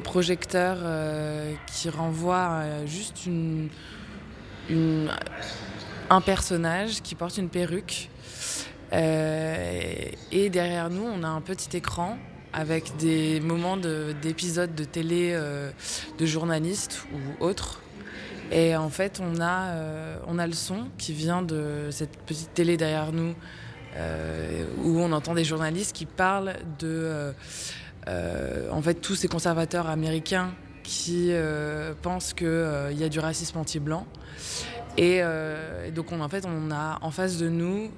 projecteur 0.04 0.80
euh, 0.82 1.54
qui 1.66 1.90
renvoie 1.90 2.36
euh, 2.36 2.86
juste 2.86 3.26
une, 3.26 3.70
un 6.10 6.20
personnage 6.20 7.02
qui 7.02 7.16
porte 7.16 7.38
une 7.38 7.48
perruque. 7.48 8.10
et 8.92 10.50
derrière 10.50 10.90
nous, 10.90 11.06
on 11.06 11.24
a 11.24 11.30
un 11.30 11.40
petit 11.40 11.78
écran 11.78 12.18
avec 12.52 12.98
des 12.98 13.40
moments 13.40 13.78
d'épisodes 13.78 14.76
de, 14.76 14.84
télé 14.84 15.40
de 16.18 16.26
journalistes 16.26 17.08
ou 17.14 17.46
autres. 17.46 17.80
Et 18.52 18.76
en 18.76 18.90
fait, 18.90 19.22
on 19.24 19.40
a, 19.40 19.74
on 20.28 20.38
a 20.38 20.48
le 20.48 20.54
son 20.54 20.90
qui 20.98 21.14
vient 21.14 21.42
de 21.42 21.88
cette 21.92 22.18
petite 22.18 22.54
télé 22.54 22.76
derrière 22.76 23.14
nous 23.14 23.36
où 23.98 25.00
on 25.00 25.12
entend 25.12 25.34
des 25.34 25.44
journalistes 25.44 25.96
qui 25.96 26.06
parlent 26.06 26.56
de 26.80 26.88
euh, 26.88 27.32
euh, 28.08 28.72
en 28.72 28.82
fait 28.82 28.96
tous 28.96 29.16
ces 29.16 29.28
conservateurs 29.28 29.88
américains 29.88 30.54
qui 30.84 31.32
pensent 32.02 32.34
qu'il 32.34 32.96
y 32.98 33.04
a 33.04 33.10
du 33.10 33.20
racisme 33.20 33.60
anti-blanc. 33.60 34.08
Et, 34.98 35.22
donc 35.94 36.12
on, 36.12 36.20
en 36.20 36.30
fait 36.30 36.46
on 36.48 36.72
a 36.72 36.98
en 37.04 37.12
face 37.12 37.38
de 37.38 37.48
nous 37.48 37.92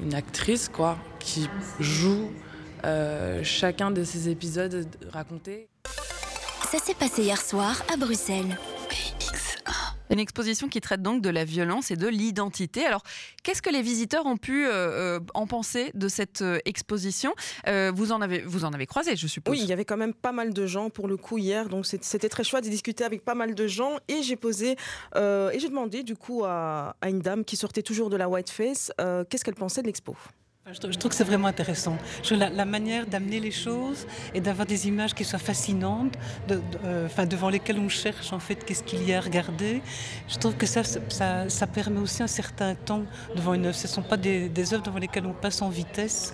une 0.00 0.14
actrice 0.14 0.68
quoi 0.68 0.96
qui 1.18 1.48
joue 1.80 2.30
chacun 3.42 3.90
de 3.90 4.04
ces 4.04 4.28
épisodes 4.28 4.86
racontés. 5.10 5.66
Ça 6.70 6.78
s'est 6.78 6.94
passé 6.94 7.22
hier 7.22 7.40
soir 7.40 7.82
à 7.92 7.96
Bruxelles. 7.96 8.56
Une 10.12 10.18
exposition 10.18 10.68
qui 10.68 10.82
traite 10.82 11.00
donc 11.00 11.22
de 11.22 11.30
la 11.30 11.46
violence 11.46 11.90
et 11.90 11.96
de 11.96 12.06
l'identité. 12.06 12.84
Alors, 12.84 13.02
qu'est-ce 13.42 13.62
que 13.62 13.70
les 13.70 13.80
visiteurs 13.80 14.26
ont 14.26 14.36
pu 14.36 14.66
euh, 14.66 14.70
euh, 14.70 15.20
en 15.32 15.46
penser 15.46 15.90
de 15.94 16.06
cette 16.06 16.42
euh, 16.42 16.58
exposition? 16.66 17.32
Vous, 17.94 18.12
en 18.12 18.20
avez, 18.20 18.42
vous 18.42 18.66
en 18.66 18.72
avez 18.74 18.86
croisé, 18.86 19.16
je 19.16 19.26
suppose 19.26 19.52
Oui, 19.52 19.60
il 19.62 19.68
y 19.68 19.72
avait 19.72 19.86
quand 19.86 19.96
même 19.96 20.12
pas 20.12 20.32
mal 20.32 20.52
de 20.52 20.66
gens 20.66 20.90
pour 20.90 21.08
le 21.08 21.16
coup 21.16 21.38
hier, 21.38 21.70
donc 21.70 21.86
c'était 21.86 22.28
très 22.28 22.44
chouette 22.44 22.64
de 22.64 22.68
discuter 22.68 23.04
avec 23.04 23.24
pas 23.24 23.34
mal 23.34 23.54
de 23.54 23.66
gens. 23.66 23.96
Et 24.08 24.22
j'ai 24.22 24.36
posé, 24.36 24.72
et 24.72 25.58
j'ai 25.58 25.68
demandé 25.68 26.02
du 26.02 26.14
coup 26.14 26.44
à, 26.44 26.96
à, 27.00 27.08
une 27.08 27.20
dame 27.20 27.44
qui 27.44 27.56
sortait 27.56 27.82
toujours 27.82 28.10
de 28.10 28.16
la 28.16 28.28
Whiteface, 28.28 28.92
qu'est-ce 29.30 29.44
qu'elle 29.44 29.54
pensait 29.54 29.80
de 29.80 29.86
l'expo? 29.86 30.14
Je 30.70 30.78
trouve, 30.78 31.08
que 31.08 31.14
c'est 31.16 31.24
vraiment 31.24 31.48
intéressant. 31.48 31.98
La, 32.30 32.48
la, 32.48 32.64
manière 32.64 33.04
d'amener 33.06 33.40
les 33.40 33.50
choses 33.50 34.06
et 34.32 34.40
d'avoir 34.40 34.64
des 34.64 34.86
images 34.86 35.12
qui 35.12 35.24
soient 35.24 35.40
fascinantes, 35.40 36.14
de, 36.46 36.62
euh, 36.84 37.06
enfin, 37.06 37.26
devant 37.26 37.50
lesquelles 37.50 37.80
on 37.80 37.88
cherche 37.88 38.32
en 38.32 38.38
fait 38.38 38.64
qu'est-ce 38.64 38.84
qu'il 38.84 39.02
y 39.02 39.12
a 39.12 39.18
à 39.18 39.20
regarder. 39.20 39.82
Je 40.28 40.38
trouve 40.38 40.54
que 40.54 40.66
ça, 40.66 40.84
ça, 40.84 41.48
ça, 41.48 41.66
permet 41.66 41.98
aussi 41.98 42.22
un 42.22 42.28
certain 42.28 42.76
temps 42.76 43.02
devant 43.34 43.54
une 43.54 43.66
œuvre. 43.66 43.74
Ce 43.74 43.88
ne 43.88 43.92
sont 43.92 44.02
pas 44.02 44.16
des, 44.16 44.48
des, 44.48 44.72
œuvres 44.72 44.84
devant 44.84 45.00
lesquelles 45.00 45.26
on 45.26 45.32
passe 45.32 45.62
en 45.62 45.68
vitesse. 45.68 46.32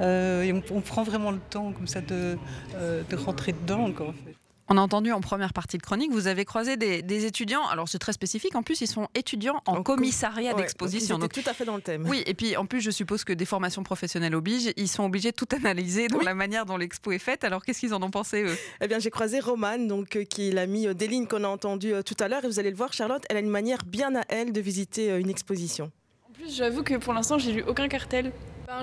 Euh, 0.00 0.42
et 0.42 0.52
on, 0.52 0.62
on, 0.70 0.80
prend 0.80 1.02
vraiment 1.02 1.32
le 1.32 1.40
temps 1.40 1.72
comme 1.72 1.88
ça 1.88 2.00
de, 2.00 2.38
euh, 2.76 3.02
de 3.10 3.16
rentrer 3.16 3.52
dedans. 3.52 3.86
Encore, 3.86 4.10
en 4.10 4.12
fait. 4.12 4.33
On 4.68 4.78
a 4.78 4.80
entendu 4.80 5.12
en 5.12 5.20
première 5.20 5.52
partie 5.52 5.76
de 5.76 5.82
chronique, 5.82 6.10
vous 6.10 6.26
avez 6.26 6.46
croisé 6.46 6.76
des, 6.76 7.24
étudiants. 7.26 7.66
Alors 7.66 7.88
c'est 7.88 7.98
très 7.98 8.12
spécifique. 8.12 8.54
En 8.54 8.62
plus, 8.62 8.80
ils 8.80 8.86
sont 8.86 9.08
étudiants 9.14 9.62
en, 9.66 9.82
commissariat 9.82 10.54
d'exposition. 10.54 11.18
Donc 11.18 11.32
tout 11.32 11.42
à 11.46 11.52
fait 11.52 11.64
dans 11.64 11.76
le 11.76 11.82
thème. 11.82 12.06
Oui, 12.08 12.22
et 12.26 12.34
puis 12.34 12.56
en 12.56 12.64
plus, 12.64 12.80
je 12.80 12.90
suppose 12.90 13.24
que 13.24 13.32
des 13.32 13.44
formations 13.44 13.82
professionnelles 13.82 14.34
obligent. 14.34 14.72
Ils 14.76 14.88
sont 14.88 15.04
obligés 15.04 15.32
de 15.32 15.36
tout 15.36 15.48
analyser 15.54 16.08
dans 16.08 16.20
la 16.20 16.34
manière 16.34 16.64
dont 16.64 16.76
l'expo 16.76 17.12
est 17.12 17.18
faite. 17.18 17.44
Alors 17.44 17.64
qu'est-ce 17.64 17.80
qu'ils 17.80 17.94
en 17.94 18.02
ont 18.02 18.10
pensé 18.10 18.42
eux? 18.42 18.56
Eh 18.80 18.88
bien, 18.88 18.98
j'ai 18.98 19.10
croisé 19.10 19.40
Romane, 19.40 19.86
donc 19.86 20.16
euh, 20.16 20.24
qui 20.24 20.48
est 20.48 20.52
l'amie 20.52 20.86
euh, 20.86 20.94
d'Eline 20.94 21.28
qu'on 21.28 21.44
a 21.44 21.48
entendu 21.48 21.92
euh, 21.92 22.02
tout 22.02 22.16
à 22.20 22.28
l'heure. 22.28 22.44
Et 22.44 22.48
vous 22.48 22.58
allez 22.58 22.70
le 22.70 22.76
voir, 22.76 22.92
Charlotte, 22.92 23.24
elle 23.28 23.36
a 23.36 23.40
une 23.40 23.50
manière 23.50 23.84
bien 23.84 24.14
à 24.16 24.22
elle 24.28 24.52
de 24.52 24.60
visiter 24.60 25.16
une 25.18 25.28
exposition. 25.28 25.90
En 26.28 26.32
plus, 26.32 26.56
j'avoue 26.56 26.82
que 26.82 26.94
pour 26.94 27.12
l'instant, 27.12 27.38
j'ai 27.38 27.52
lu 27.52 27.62
aucun 27.66 27.88
cartel. 27.88 28.32
Ben, 28.74 28.82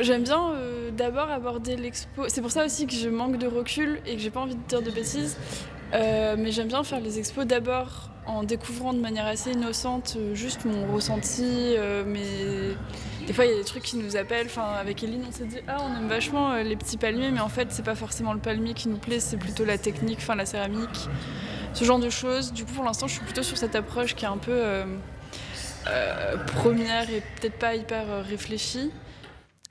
j'aime 0.00 0.22
bien 0.22 0.52
euh, 0.52 0.90
d'abord 0.90 1.30
aborder 1.30 1.76
l'expo. 1.76 2.28
C'est 2.28 2.42
pour 2.42 2.50
ça 2.50 2.64
aussi 2.66 2.86
que 2.86 2.92
je 2.92 3.08
manque 3.08 3.38
de 3.38 3.46
recul 3.46 4.00
et 4.06 4.16
que 4.16 4.20
j'ai 4.20 4.30
pas 4.30 4.40
envie 4.40 4.54
de 4.54 4.62
dire 4.68 4.82
de 4.82 4.90
bêtises. 4.90 5.38
Euh, 5.94 6.36
mais 6.38 6.52
j'aime 6.52 6.68
bien 6.68 6.84
faire 6.84 7.00
les 7.00 7.18
expos 7.18 7.46
d'abord 7.46 8.10
en 8.26 8.42
découvrant 8.42 8.92
de 8.92 9.00
manière 9.00 9.26
assez 9.26 9.52
innocente 9.52 10.16
euh, 10.16 10.34
juste 10.34 10.64
mon 10.66 10.92
ressenti. 10.92 11.74
mais 12.06 12.76
des 13.26 13.32
fois, 13.32 13.46
il 13.46 13.52
y 13.52 13.54
a 13.54 13.56
des 13.56 13.64
trucs 13.64 13.82
qui 13.82 13.96
nous 13.96 14.16
appellent. 14.16 14.46
Enfin, 14.46 14.74
avec 14.78 15.02
Eline, 15.02 15.24
on 15.26 15.32
s'est 15.32 15.46
dit 15.46 15.58
ah, 15.68 15.78
on 15.80 15.96
aime 15.96 16.08
vachement 16.08 16.56
les 16.56 16.76
petits 16.76 16.98
palmiers, 16.98 17.30
mais 17.30 17.40
en 17.40 17.48
fait, 17.48 17.68
c'est 17.70 17.84
pas 17.84 17.94
forcément 17.94 18.34
le 18.34 18.40
palmier 18.40 18.74
qui 18.74 18.88
nous 18.88 18.98
plaît, 18.98 19.20
c'est 19.20 19.38
plutôt 19.38 19.64
la 19.64 19.78
technique, 19.78 20.18
enfin 20.20 20.34
la 20.34 20.46
céramique, 20.46 21.08
ce 21.72 21.84
genre 21.84 21.98
de 21.98 22.10
choses. 22.10 22.52
Du 22.52 22.66
coup, 22.66 22.72
pour 22.72 22.84
l'instant, 22.84 23.06
je 23.06 23.14
suis 23.14 23.24
plutôt 23.24 23.42
sur 23.42 23.56
cette 23.56 23.74
approche 23.74 24.14
qui 24.14 24.26
est 24.26 24.28
un 24.28 24.36
peu 24.36 24.60
première 26.56 27.08
et 27.08 27.22
peut-être 27.40 27.58
pas 27.58 27.74
hyper 27.74 28.04
réfléchie. 28.26 28.90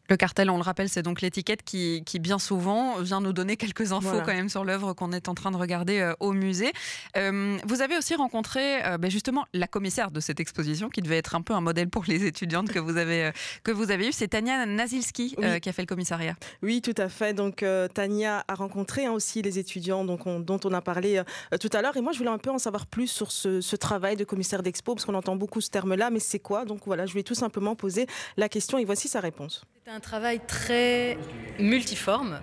Le 0.09 0.17
cartel, 0.17 0.49
on 0.49 0.57
le 0.57 0.63
rappelle, 0.63 0.89
c'est 0.89 1.03
donc 1.03 1.21
l'étiquette 1.21 1.61
qui, 1.61 2.03
bien 2.19 2.39
souvent 2.39 2.99
vient 2.99 3.21
nous 3.21 3.31
donner 3.31 3.57
quelques 3.57 3.91
infos 3.91 4.21
quand 4.25 4.33
même 4.33 4.49
sur 4.49 4.65
l'œuvre 4.65 4.93
qu'on 4.93 5.11
est 5.11 5.29
en 5.29 5.35
train 5.35 5.51
de 5.51 5.57
regarder 5.57 5.99
euh, 5.99 6.13
au 6.19 6.33
musée. 6.33 6.73
Euh, 7.15 7.57
vous 7.65 7.81
avez 7.81 7.95
aussi 7.95 8.15
rencontré 8.15 8.83
euh, 8.83 8.97
ben 8.97 9.11
justement 9.11 9.45
la 9.53 9.67
commissaire 9.67 10.09
de 10.09 10.19
cette 10.19 10.39
exposition 10.39 10.89
qui 10.89 11.03
devait 11.03 11.17
être 11.17 11.35
un 11.35 11.41
peu 11.41 11.53
un 11.53 11.61
modèle 11.61 11.89
pour 11.89 12.05
les 12.07 12.25
étudiantes 12.25 12.69
que 12.69 12.79
vous 12.79 12.97
avez, 12.97 13.31
que 13.63 13.71
vous 13.71 13.91
avez 13.91 14.07
eues. 14.07 14.11
C'est 14.11 14.29
Tania 14.29 14.65
Nazilski 14.65 15.35
qui 15.61 15.69
a 15.69 15.73
fait 15.73 15.83
le 15.83 15.87
commissariat. 15.87 16.35
Oui, 16.63 16.81
tout 16.81 16.95
à 16.97 17.07
fait. 17.07 17.35
Donc 17.35 17.63
Tania 17.93 18.43
a 18.47 18.55
rencontré 18.55 19.05
hein, 19.05 19.11
aussi 19.11 19.43
les 19.43 19.59
étudiants 19.59 20.05
donc 20.05 20.27
dont 20.43 20.59
on 20.63 20.73
a 20.73 20.81
parlé 20.81 21.21
tout 21.61 21.69
à 21.71 21.83
l'heure. 21.83 21.95
Et 21.97 22.01
moi, 22.01 22.13
je 22.13 22.17
voulais 22.17 22.31
un 22.31 22.39
peu 22.39 22.49
en 22.49 22.57
savoir 22.57 22.87
plus 22.87 23.07
sur 23.07 23.31
ce, 23.31 23.61
ce 23.61 23.75
travail 23.75 24.15
de 24.15 24.23
commissaire 24.23 24.63
d'expo 24.63 24.95
parce 24.95 25.05
qu'on 25.05 25.13
entend 25.13 25.35
beaucoup 25.35 25.61
ce 25.61 25.69
terme-là. 25.69 26.09
Mais 26.09 26.19
c'est 26.19 26.39
quoi? 26.39 26.65
Donc 26.65 26.81
voilà, 26.87 27.05
je 27.05 27.13
vais 27.13 27.23
tout 27.23 27.35
simplement 27.35 27.75
poser 27.75 28.07
la 28.37 28.49
question 28.49 28.79
et 28.79 28.85
voici 28.85 29.07
sa 29.07 29.19
réponse. 29.19 29.63
C'est 29.85 29.95
un 29.95 29.98
travail 29.99 30.39
très 30.45 31.17
multiforme 31.59 32.39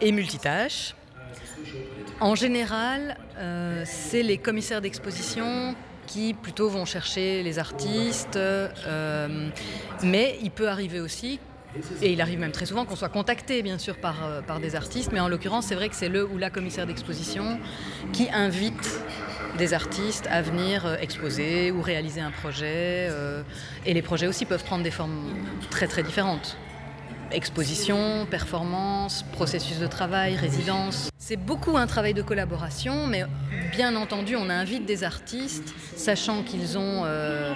et 0.00 0.12
multitâche. 0.12 0.94
En 2.20 2.34
général, 2.34 3.16
euh, 3.38 3.82
c'est 3.84 4.22
les 4.22 4.38
commissaires 4.38 4.80
d'exposition 4.80 5.74
qui 6.06 6.34
plutôt 6.34 6.68
vont 6.68 6.84
chercher 6.84 7.42
les 7.42 7.58
artistes, 7.58 8.36
euh, 8.36 9.48
mais 10.02 10.38
il 10.42 10.50
peut 10.50 10.68
arriver 10.68 11.00
aussi, 11.00 11.38
et 12.02 12.12
il 12.12 12.20
arrive 12.20 12.38
même 12.38 12.52
très 12.52 12.66
souvent 12.66 12.84
qu'on 12.84 12.96
soit 12.96 13.08
contacté 13.08 13.62
bien 13.62 13.78
sûr 13.78 13.96
par, 13.96 14.24
euh, 14.24 14.40
par 14.42 14.60
des 14.60 14.76
artistes, 14.76 15.10
mais 15.12 15.20
en 15.20 15.28
l'occurrence 15.28 15.66
c'est 15.66 15.74
vrai 15.74 15.88
que 15.88 15.96
c'est 15.96 16.08
le 16.08 16.26
ou 16.26 16.38
la 16.38 16.50
commissaire 16.50 16.86
d'exposition 16.86 17.58
qui 18.12 18.28
invite 18.30 19.01
des 19.58 19.74
artistes 19.74 20.26
à 20.30 20.42
venir 20.42 20.86
euh, 20.86 20.96
exposer 21.00 21.70
ou 21.70 21.82
réaliser 21.82 22.20
un 22.20 22.30
projet. 22.30 23.08
Euh, 23.10 23.42
et 23.86 23.94
les 23.94 24.02
projets 24.02 24.26
aussi 24.26 24.44
peuvent 24.44 24.64
prendre 24.64 24.82
des 24.82 24.90
formes 24.90 25.34
très 25.70 25.86
très 25.86 26.02
différentes. 26.02 26.56
Exposition, 27.30 28.26
performance, 28.30 29.24
processus 29.32 29.78
de 29.78 29.86
travail, 29.86 30.36
résidence. 30.36 31.08
C'est 31.18 31.38
beaucoup 31.38 31.78
un 31.78 31.86
travail 31.86 32.12
de 32.12 32.20
collaboration, 32.20 33.06
mais 33.06 33.24
bien 33.70 33.96
entendu, 33.96 34.36
on 34.36 34.50
invite 34.50 34.84
des 34.84 35.02
artistes, 35.02 35.74
sachant 35.96 36.42
qu'ils 36.42 36.76
ont, 36.76 37.04
euh, 37.06 37.54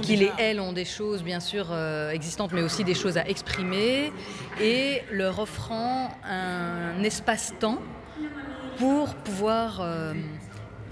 qu'ils 0.00 0.22
et 0.22 0.32
elles 0.38 0.58
ont 0.58 0.72
des 0.72 0.86
choses 0.86 1.22
bien 1.22 1.40
sûr 1.40 1.66
existantes, 2.12 2.52
mais 2.54 2.62
aussi 2.62 2.82
des 2.82 2.94
choses 2.94 3.18
à 3.18 3.28
exprimer, 3.28 4.10
et 4.58 5.02
leur 5.10 5.38
offrant 5.38 6.16
un 6.26 7.02
espace-temps 7.02 7.80
pour 8.78 9.14
pouvoir 9.16 9.82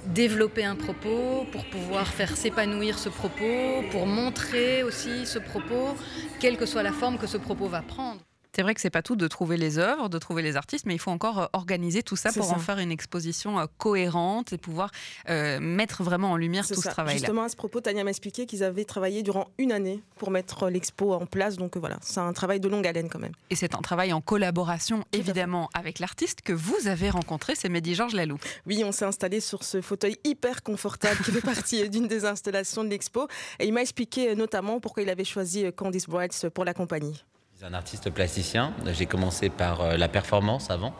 développer 0.06 0.64
un 0.64 0.76
propos, 0.76 1.46
pour 1.52 1.64
pouvoir 1.66 2.06
faire 2.08 2.36
s'épanouir 2.36 2.98
ce 2.98 3.08
propos, 3.08 3.82
pour 3.90 4.06
montrer 4.06 4.82
aussi 4.82 5.26
ce 5.26 5.38
propos, 5.38 5.96
quelle 6.40 6.56
que 6.56 6.66
soit 6.66 6.82
la 6.82 6.92
forme 6.92 7.18
que 7.18 7.26
ce 7.26 7.36
propos 7.36 7.66
va 7.66 7.82
prendre. 7.82 8.20
C'est 8.54 8.60
vrai 8.60 8.74
que 8.74 8.82
c'est 8.82 8.90
pas 8.90 9.00
tout 9.00 9.16
de 9.16 9.26
trouver 9.28 9.56
les 9.56 9.78
œuvres, 9.78 10.10
de 10.10 10.18
trouver 10.18 10.42
les 10.42 10.56
artistes, 10.56 10.84
mais 10.84 10.94
il 10.94 10.98
faut 10.98 11.10
encore 11.10 11.40
euh, 11.40 11.46
organiser 11.54 12.02
tout 12.02 12.16
ça 12.16 12.30
pour 12.32 12.52
en 12.52 12.58
faire 12.58 12.78
une 12.78 12.92
exposition 12.92 13.58
euh, 13.58 13.64
cohérente 13.78 14.52
et 14.52 14.58
pouvoir 14.58 14.90
euh, 15.30 15.58
mettre 15.58 16.02
vraiment 16.02 16.32
en 16.32 16.36
lumière 16.36 16.66
tout 16.66 16.74
ce 16.74 16.86
travail-là. 16.86 17.18
Justement, 17.18 17.44
à 17.44 17.48
ce 17.48 17.56
propos, 17.56 17.80
Tania 17.80 18.04
m'a 18.04 18.10
expliqué 18.10 18.44
qu'ils 18.44 18.62
avaient 18.62 18.84
travaillé 18.84 19.22
durant 19.22 19.48
une 19.56 19.72
année 19.72 20.02
pour 20.18 20.30
mettre 20.30 20.68
l'expo 20.68 21.14
en 21.14 21.24
place. 21.24 21.56
Donc 21.56 21.78
voilà, 21.78 21.96
c'est 22.02 22.20
un 22.20 22.34
travail 22.34 22.60
de 22.60 22.68
longue 22.68 22.86
haleine 22.86 23.08
quand 23.08 23.18
même. 23.18 23.32
Et 23.48 23.56
c'est 23.56 23.74
un 23.74 23.80
travail 23.80 24.12
en 24.12 24.20
collaboration, 24.20 25.02
évidemment, 25.14 25.70
avec 25.72 25.98
l'artiste 25.98 26.42
que 26.42 26.52
vous 26.52 26.88
avez 26.88 27.08
rencontré, 27.08 27.54
c'est 27.54 27.70
Mehdi 27.70 27.94
Georges 27.94 28.14
Lalou. 28.14 28.36
Oui, 28.66 28.82
on 28.84 28.92
s'est 28.92 29.06
installé 29.06 29.40
sur 29.40 29.64
ce 29.64 29.80
fauteuil 29.80 30.18
hyper 30.24 30.62
confortable 30.62 31.24
qui 31.24 31.30
fait 31.30 31.40
partie 31.54 31.88
d'une 31.88 32.06
des 32.06 32.26
installations 32.26 32.84
de 32.84 32.90
l'expo. 32.90 33.28
Et 33.58 33.66
il 33.66 33.72
m'a 33.72 33.80
expliqué 33.80 34.34
notamment 34.34 34.78
pourquoi 34.78 35.02
il 35.02 35.08
avait 35.08 35.24
choisi 35.24 35.72
Candice 35.72 36.06
Brights 36.06 36.50
pour 36.50 36.66
la 36.66 36.74
compagnie 36.74 37.24
un 37.64 37.74
artiste 37.74 38.10
plasticien. 38.10 38.72
J'ai 38.92 39.06
commencé 39.06 39.48
par 39.48 39.82
euh, 39.82 39.96
la 39.96 40.08
performance 40.08 40.70
avant, 40.70 40.92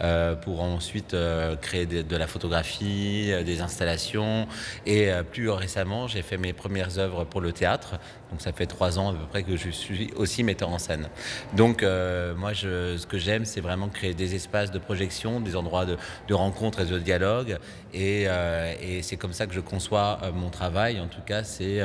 euh, 0.00 0.36
pour 0.36 0.62
ensuite 0.62 1.12
euh, 1.12 1.56
créer 1.56 1.86
de, 1.86 2.16
la 2.16 2.28
photographie, 2.28 3.32
des 3.44 3.60
installations. 3.60 4.46
Et 4.86 5.10
plus 5.32 5.50
récemment, 5.50 6.06
j'ai 6.06 6.22
fait 6.22 6.36
mes 6.36 6.52
premières 6.52 6.98
œuvres 6.98 7.24
pour 7.24 7.40
le 7.40 7.52
théâtre. 7.52 7.98
Donc 8.30 8.40
ça 8.40 8.52
fait 8.52 8.66
trois 8.66 8.98
ans 8.98 9.10
à 9.10 9.12
peu 9.12 9.26
près 9.26 9.42
que 9.42 9.56
je 9.56 9.70
suis 9.70 10.12
aussi 10.16 10.42
metteur 10.44 10.68
en 10.68 10.78
scène. 10.78 11.08
Donc 11.54 11.82
moi, 11.82 12.52
je, 12.52 12.96
ce 12.96 13.06
que 13.06 13.18
j'aime, 13.18 13.44
c'est 13.44 13.60
vraiment 13.60 13.88
créer 13.88 14.14
des 14.14 14.34
espaces 14.34 14.70
de 14.70 14.78
projection, 14.78 15.40
des 15.40 15.56
endroits 15.56 15.84
de, 15.84 16.34
rencontre 16.34 16.80
et 16.80 16.86
de 16.86 16.98
dialogue. 16.98 17.58
Et, 17.92 18.26
et 18.80 19.02
c'est 19.02 19.16
comme 19.16 19.32
ça 19.32 19.46
que 19.46 19.54
je 19.54 19.60
conçois 19.60 20.20
mon 20.34 20.50
travail. 20.50 21.00
En 21.00 21.08
tout 21.08 21.22
cas, 21.22 21.42
c'est 21.42 21.80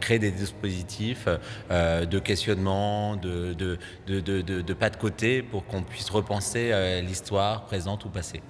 créer 0.00 0.18
des 0.18 0.30
dispositifs 0.30 1.28
de 1.70 2.18
questionnement 2.18 3.13
de, 3.16 3.54
de, 3.54 4.72
pas 4.74 4.90
de 4.90 4.96
côté 4.96 5.42
pour 5.42 5.64
qu'on 5.66 5.82
puisse 5.82 6.10
repenser 6.10 6.70
euh, 6.72 7.00
l'histoire 7.00 7.64
présente 7.64 8.04
ou 8.04 8.08
passée. 8.08 8.42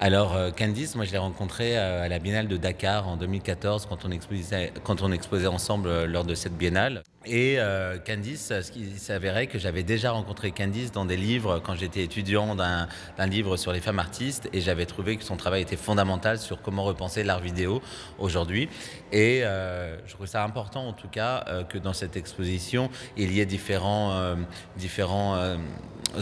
Alors 0.00 0.34
euh, 0.34 0.50
Candice, 0.50 0.94
moi 0.94 1.04
je 1.04 1.12
l'ai 1.12 1.18
rencontrée 1.18 1.76
euh, 1.78 2.04
à 2.04 2.08
la 2.08 2.18
Biennale 2.18 2.48
de 2.48 2.56
Dakar 2.56 3.08
en 3.08 3.16
2014 3.16 3.86
quand 3.86 4.04
on 4.04 4.10
exposait, 4.10 4.72
quand 4.84 5.02
on 5.02 5.12
exposait 5.12 5.46
ensemble 5.46 6.04
lors 6.04 6.24
de 6.24 6.34
cette 6.34 6.56
biennale. 6.56 7.02
Et 7.26 7.56
euh, 7.58 7.98
Candice, 7.98 8.52
ce 8.60 8.70
qui 8.70 8.98
s'avérait 8.98 9.48
que 9.48 9.58
j'avais 9.58 9.82
déjà 9.82 10.12
rencontré 10.12 10.52
Candice 10.52 10.92
dans 10.92 11.04
des 11.04 11.16
livres 11.16 11.58
quand 11.58 11.74
j'étais 11.74 12.04
étudiant 12.04 12.54
d'un 12.54 13.26
livre 13.26 13.56
sur 13.56 13.72
les 13.72 13.80
femmes 13.80 13.98
artistes 13.98 14.48
et 14.52 14.60
j'avais 14.60 14.86
trouvé 14.86 15.16
que 15.16 15.24
son 15.24 15.36
travail 15.36 15.62
était 15.62 15.76
fondamental 15.76 16.38
sur 16.38 16.62
comment 16.62 16.84
repenser 16.84 17.24
l'art 17.24 17.40
vidéo 17.40 17.82
aujourd'hui. 18.18 18.68
Et 19.12 19.44
euh, 19.44 19.96
je 20.06 20.14
trouve 20.14 20.26
ça 20.26 20.44
important 20.44 20.86
en 20.86 20.92
tout 20.92 21.08
cas 21.08 21.44
euh, 21.48 21.64
que 21.64 21.78
dans 21.78 21.92
cette 21.92 22.16
exposition 22.16 22.90
il 23.16 23.32
y 23.32 23.40
ait 23.40 23.46
différents, 23.46 24.12
euh, 24.12 24.36
différents 24.76 25.56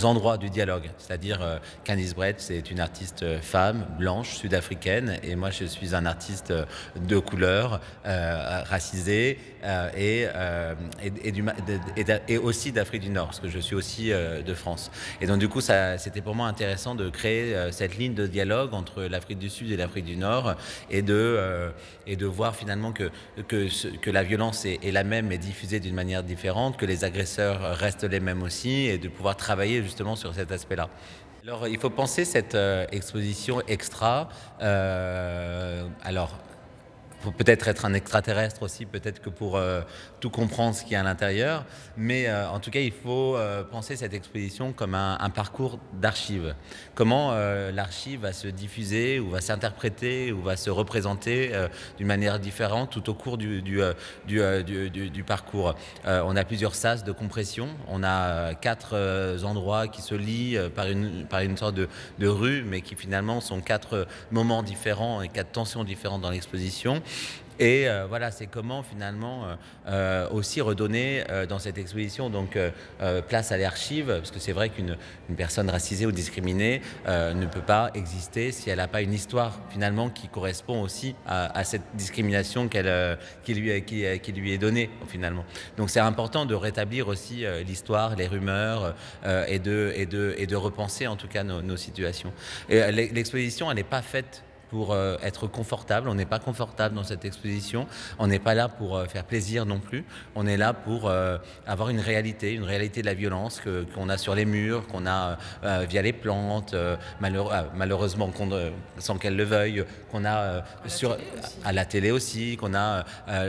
endroits 0.02 0.38
du 0.38 0.50
dialogue. 0.50 0.90
C'est-à-dire 0.98 1.60
Candice 1.86 2.14
Brett, 2.14 2.40
c'est 2.40 2.70
une 2.70 2.80
artiste 2.80 3.40
femme, 3.40 3.86
blanche, 3.98 4.36
sud-africaine 4.36 5.18
et 5.22 5.36
moi 5.36 5.50
je 5.50 5.64
suis 5.64 5.94
un 5.94 6.06
artiste 6.06 6.52
de 6.96 7.18
couleur, 7.18 7.80
racisé 8.04 9.38
et 12.28 12.38
aussi 12.38 12.72
d'Afrique 12.72 13.02
du 13.02 13.10
Nord, 13.10 13.26
parce 13.26 13.40
que 13.40 13.48
je 13.48 13.58
suis 13.58 13.74
aussi 13.74 14.12
euh, 14.12 14.42
de 14.42 14.54
France. 14.54 14.90
Et 15.20 15.26
donc 15.26 15.38
du 15.38 15.48
coup, 15.48 15.60
c'était 15.60 16.20
pour 16.20 16.34
moi 16.34 16.46
intéressant 16.46 16.94
de 16.94 17.08
créer 17.08 17.54
euh, 17.54 17.72
cette 17.72 17.96
ligne 17.96 18.14
de 18.14 18.26
dialogue 18.26 18.74
entre 18.74 19.02
l'Afrique 19.02 19.38
du 19.38 19.50
Sud 19.50 19.70
et 19.70 19.76
l'Afrique 19.76 20.04
du 20.04 20.16
Nord, 20.16 20.54
et 20.90 21.02
de, 21.02 21.14
euh, 21.14 21.70
voir 22.22 22.56
finalement 22.56 22.92
que, 22.92 23.10
la 24.06 24.22
violence 24.22 24.64
est, 24.64 24.92
la 24.92 25.04
même 25.04 25.26
mais 25.26 25.38
diffusée 25.38 25.80
d'une 25.80 25.94
manière 25.94 26.22
différente, 26.22 26.76
que 26.76 26.86
les 26.86 27.04
agresseurs 27.04 27.76
restent 27.76 28.04
les 28.04 28.20
mêmes 28.20 28.42
aussi, 28.42 28.86
et 28.86 28.98
de 28.98 29.08
pouvoir 29.08 29.36
travailler 29.36 29.73
justement 29.82 30.16
sur 30.16 30.34
cet 30.34 30.52
aspect-là. 30.52 30.88
Alors, 31.42 31.68
il 31.68 31.78
faut 31.78 31.90
penser 31.90 32.24
cette 32.24 32.56
exposition 32.90 33.60
extra. 33.68 34.28
alors, 34.60 36.30
faut 37.24 37.32
peut-être 37.32 37.68
être 37.68 37.86
un 37.86 37.94
extraterrestre 37.94 38.62
aussi, 38.62 38.84
peut-être 38.84 39.20
que 39.22 39.30
pour 39.30 39.56
euh, 39.56 39.80
tout 40.20 40.28
comprendre 40.28 40.74
ce 40.74 40.82
qu'il 40.82 40.92
y 40.92 40.96
a 40.96 41.00
à 41.00 41.02
l'intérieur. 41.02 41.64
Mais 41.96 42.28
euh, 42.28 42.48
en 42.48 42.60
tout 42.60 42.70
cas, 42.70 42.80
il 42.80 42.92
faut 42.92 43.36
euh, 43.36 43.64
penser 43.64 43.96
cette 43.96 44.12
exposition 44.12 44.72
comme 44.72 44.94
un, 44.94 45.30
parcours 45.30 45.78
d'archives. 45.94 46.54
Comment 46.94 47.32
l'archive 47.72 48.20
va 48.20 48.32
se 48.32 48.46
diffuser 48.46 49.18
ou 49.18 49.30
va 49.30 49.40
s'interpréter 49.40 50.30
ou 50.32 50.42
va 50.42 50.56
se 50.56 50.70
représenter 50.70 51.50
d'une 51.96 52.06
manière 52.06 52.38
différente 52.38 52.90
tout 52.90 53.10
au 53.10 53.14
cours 53.14 53.36
du, 53.36 53.62
parcours? 55.26 55.74
on 56.04 56.36
a 56.36 56.44
plusieurs 56.44 56.74
sas 56.76 57.02
de 57.02 57.10
compression. 57.10 57.68
On 57.88 58.04
a 58.04 58.54
quatre 58.54 58.94
endroits 59.44 59.88
qui 59.88 60.02
se 60.02 60.14
lient 60.14 60.56
par 60.74 60.86
une, 60.86 61.56
sorte 61.56 61.74
de 61.74 62.28
rue, 62.28 62.62
mais 62.62 62.80
qui 62.82 62.94
finalement 62.94 63.40
sont 63.40 63.60
quatre 63.60 64.06
moments 64.30 64.62
différents 64.62 65.22
et 65.22 65.28
quatre 65.28 65.50
tensions 65.50 65.82
différentes 65.82 66.20
dans 66.20 66.30
l'exposition. 66.30 67.02
Et 67.58 67.88
euh, 67.88 68.06
voilà, 68.08 68.30
c'est 68.30 68.46
comment 68.46 68.82
finalement 68.82 69.44
euh, 69.44 69.54
euh, 69.88 70.28
aussi 70.30 70.60
redonner 70.60 71.24
dans 71.48 71.58
cette 71.58 71.78
exposition 71.78 72.30
donc 72.30 72.58
place 73.28 73.52
à 73.52 73.56
l'archive, 73.56 74.06
parce 74.06 74.30
que 74.30 74.38
c'est 74.38 74.52
vrai 74.52 74.70
qu'une 74.70 74.96
personne 75.36 75.70
racisée 75.70 76.06
ou 76.06 76.12
discriminée 76.12 76.80
ne 77.06 77.46
peut 77.46 77.60
pas 77.60 77.90
exister 77.94 78.52
si 78.52 78.70
elle 78.70 78.78
n'a 78.78 78.88
pas 78.88 79.02
une 79.02 79.12
histoire 79.12 79.58
finalement 79.70 80.10
qui 80.10 80.28
correspond 80.28 80.82
aussi 80.82 81.14
à, 81.26 81.64
cette 81.64 81.82
discrimination 81.94 82.68
qu'elle 82.68 83.18
qui, 83.44 83.54
lui, 83.54 83.82
qui, 83.84 84.32
lui 84.32 84.52
est 84.52 84.58
donnée 84.58 84.90
finalement. 85.08 85.44
Donc 85.76 85.90
c'est 85.90 86.00
important 86.00 86.46
de 86.46 86.54
rétablir 86.54 87.08
aussi 87.08 87.44
l'histoire, 87.66 88.16
les 88.16 88.26
rumeurs 88.26 88.94
et, 89.48 89.58
de, 89.58 89.92
et, 89.96 90.06
de, 90.06 90.34
et 90.38 90.46
de 90.46 90.56
repenser 90.56 91.06
en 91.06 91.16
tout 91.16 91.28
cas 91.28 91.42
nos, 91.42 91.62
nos 91.62 91.76
situations. 91.76 92.32
L'exposition, 92.68 93.70
elle 93.70 93.76
n'est 93.76 93.84
pas 93.84 94.02
faite 94.02 94.42
pour 94.70 94.92
euh, 94.92 95.16
être 95.22 95.46
confortable. 95.46 96.08
On 96.08 96.14
n'est 96.14 96.26
pas 96.26 96.38
confortable 96.38 96.94
dans 96.94 97.04
cette 97.04 97.24
exposition. 97.24 97.86
On 98.18 98.26
n'est 98.26 98.38
pas 98.38 98.54
là 98.54 98.68
pour 98.68 98.96
euh, 98.96 99.06
faire 99.06 99.24
plaisir 99.24 99.66
non 99.66 99.78
plus. 99.78 100.04
On 100.34 100.46
est 100.46 100.56
là 100.56 100.72
pour 100.72 101.08
euh, 101.08 101.38
avoir 101.66 101.90
une 101.90 102.00
réalité, 102.00 102.52
une 102.52 102.64
réalité 102.64 103.00
de 103.00 103.06
la 103.06 103.14
violence 103.14 103.60
qu'on 103.94 104.08
a 104.08 104.18
sur 104.18 104.34
les 104.34 104.44
murs, 104.44 104.86
qu'on 104.88 105.06
a 105.06 105.38
via 105.62 106.02
les 106.02 106.12
plantes, 106.12 106.74
malheureusement 107.20 108.30
sans 108.98 109.18
qu'elle 109.18 109.36
le 109.36 109.44
veuille, 109.44 109.84
qu'on 110.10 110.24
a 110.24 110.62
sur, 110.86 111.16
à 111.64 111.72
la 111.72 111.84
télé 111.84 112.10
aussi, 112.10 112.56
qu'on 112.56 112.74
a 112.74 113.04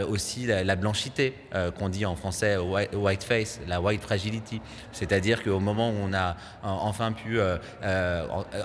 aussi 0.07 0.45
la, 0.45 0.75
blanchité, 0.75 1.35
qu'on 1.77 1.89
dit 1.89 2.05
en 2.05 2.15
français 2.15 2.57
white, 2.57 3.23
face, 3.23 3.59
la 3.67 3.81
white 3.81 4.01
fragility. 4.01 4.61
C'est-à-dire 4.91 5.43
qu'au 5.43 5.59
moment 5.59 5.89
où 5.89 5.95
on 6.01 6.13
a 6.13 6.35
enfin 6.63 7.11
pu 7.11 7.39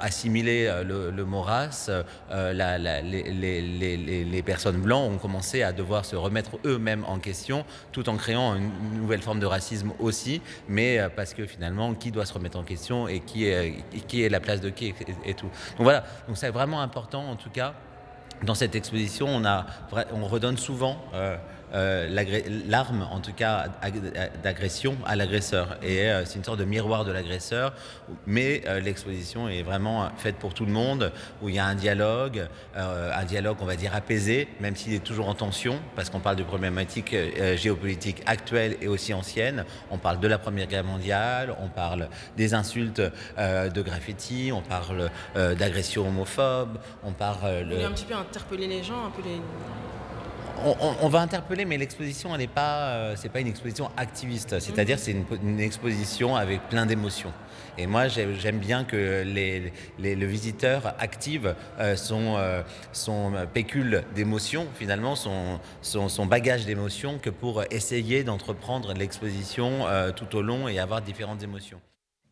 assimiler 0.00 0.71
le, 0.85 1.11
le 1.11 1.25
mot 1.25 1.42
race, 1.42 1.90
les, 2.53 4.43
personnes 4.43 4.81
blanches 4.81 5.13
ont 5.13 5.19
commencé 5.19 5.63
à 5.63 5.73
devoir 5.73 6.05
se 6.05 6.17
remettre 6.17 6.59
eux-mêmes 6.65 7.05
en 7.07 7.19
question, 7.19 7.65
tout 7.93 8.09
en 8.09 8.17
créant 8.17 8.55
une 8.57 8.71
nouvelle 8.95 9.23
forme 9.23 9.41
de 9.41 9.47
racisme 9.47 9.93
aussi, 9.99 10.41
mais 10.69 10.99
euh, 10.99 11.09
parce 11.15 11.35
que 11.35 11.47
finalement, 11.47 11.95
qui 11.95 12.11
doit 12.11 12.27
se 12.27 12.35
remettre 12.35 12.59
en 12.59 12.65
question 12.65 13.09
et 13.09 13.21
qui 13.21 13.47
est, 13.47 13.85
qui 14.09 14.23
est 14.23 14.29
la 14.29 14.41
place 14.41 14.61
de 14.61 14.71
qui 14.71 14.95
et, 15.25 15.35
tout. 15.35 15.47
Donc 15.47 15.81
voilà, 15.85 16.05
donc 16.27 16.37
c'est 16.37 16.51
vraiment 16.51 16.81
important 16.81 17.29
en 17.31 17.37
tout 17.37 17.51
cas. 17.51 17.75
Dans 18.43 18.55
cette 18.55 18.75
exposition, 18.75 19.27
on, 19.29 19.45
a, 19.45 19.67
on 20.13 20.25
redonne 20.27 20.57
souvent 20.57 20.97
euh, 21.13 21.37
euh, 21.73 22.09
l'arme, 22.69 23.07
en 23.11 23.21
tout 23.21 23.33
cas 23.33 23.67
d'agression, 24.43 24.97
à 25.07 25.17
l'agresseur. 25.17 25.77
Et 25.83 26.11
euh, 26.11 26.25
c'est 26.25 26.37
une 26.37 26.45
sorte 26.45 26.59
de 26.59 26.65
miroir 26.65 27.05
de 27.05 27.12
l'agresseur, 27.12 27.73
mais 28.27 28.62
euh, 28.67 28.81
l'exposition 28.81 29.49
est 29.49 29.62
vraiment 29.62 30.09
faite 30.17 30.37
pour 30.37 30.55
tout 30.55 30.67
le 30.67 30.73
monde, 30.73 31.12
où 31.43 31.49
il 31.49 31.55
y 31.55 31.59
a 31.59 31.65
un 31.65 31.75
dialogue, 31.75 32.49
un 32.75 33.25
dialogue, 33.25 33.59
on 33.61 33.65
va 33.65 33.77
dire, 33.77 33.95
apaisé, 33.95 34.49
même 34.61 34.77
s'il 34.77 34.95
est 34.95 35.05
toujours 35.05 35.29
en 35.29 35.35
tension, 35.35 35.79
parce 35.97 36.11
qu'on 36.11 36.21
parle 36.21 36.37
de 36.37 36.43
problématiques 36.43 37.15
géopolitiques 37.57 38.23
actuelles 38.27 38.77
et 38.81 38.89
aussi 38.89 39.15
anciennes. 39.15 39.65
On 39.91 39.99
parle 39.99 40.21
de 40.21 40.29
la 40.29 40.39
Première 40.39 40.67
Guerre 40.67 40.85
mondiale, 40.85 41.55
on 41.61 41.69
parle 41.69 42.09
des 42.37 42.55
insultes 42.55 43.00
de 43.00 43.83
graffiti, 43.83 44.50
on 44.53 44.62
parle 44.62 45.11
d'agression 45.35 46.07
homophobe, 46.09 46.79
on 47.03 47.12
parle... 47.12 47.67
On 47.71 47.85
un 47.85 47.93
petit 47.93 48.05
peu 48.05 48.15
interpeller 48.15 48.67
les 48.67 48.83
gens, 48.83 49.07
un 49.07 49.11
peu 49.11 49.23
les 49.23 49.41
on, 50.64 51.09
va 51.09 51.21
interpeller, 51.21 51.64
mais 51.64 51.79
l'exposition, 51.79 52.35
elle 52.35 52.40
n'est 52.40 52.47
pas, 52.47 52.90
euh, 52.90 53.14
c'est 53.17 53.29
pas 53.29 53.40
une 53.40 53.47
exposition 53.47 53.90
activiste. 53.97 54.59
C'est-à-dire, 54.61 54.99
c'est 54.99 55.12
une, 55.12 55.61
exposition 55.61 56.37
avec 56.37 56.69
plein 56.69 56.87
d'émotions. 56.87 57.33
Et 57.79 57.87
moi, 57.87 58.09
j'aime 58.09 58.59
bien 58.59 58.85
que 58.85 59.23
les, 59.25 59.73
le 59.99 60.26
visiteur 60.26 60.95
active 60.99 61.55
euh, 61.79 61.97
son, 61.97 62.37
euh, 62.37 62.62
son 62.93 63.33
pécule 63.52 64.05
d'émotions, 64.14 64.67
finalement, 64.75 65.17
son, 65.17 65.61
son, 65.82 66.26
bagage 66.26 66.67
d'émotions, 66.67 67.19
que 67.19 67.30
pour 67.30 67.63
essayer 67.71 68.25
d'entreprendre 68.25 68.93
l'exposition 68.95 69.87
tout 70.15 70.37
au 70.37 70.43
long 70.43 70.69
et 70.69 70.78
avoir 70.78 71.00
différentes 71.02 71.43
émotions. 71.43 71.80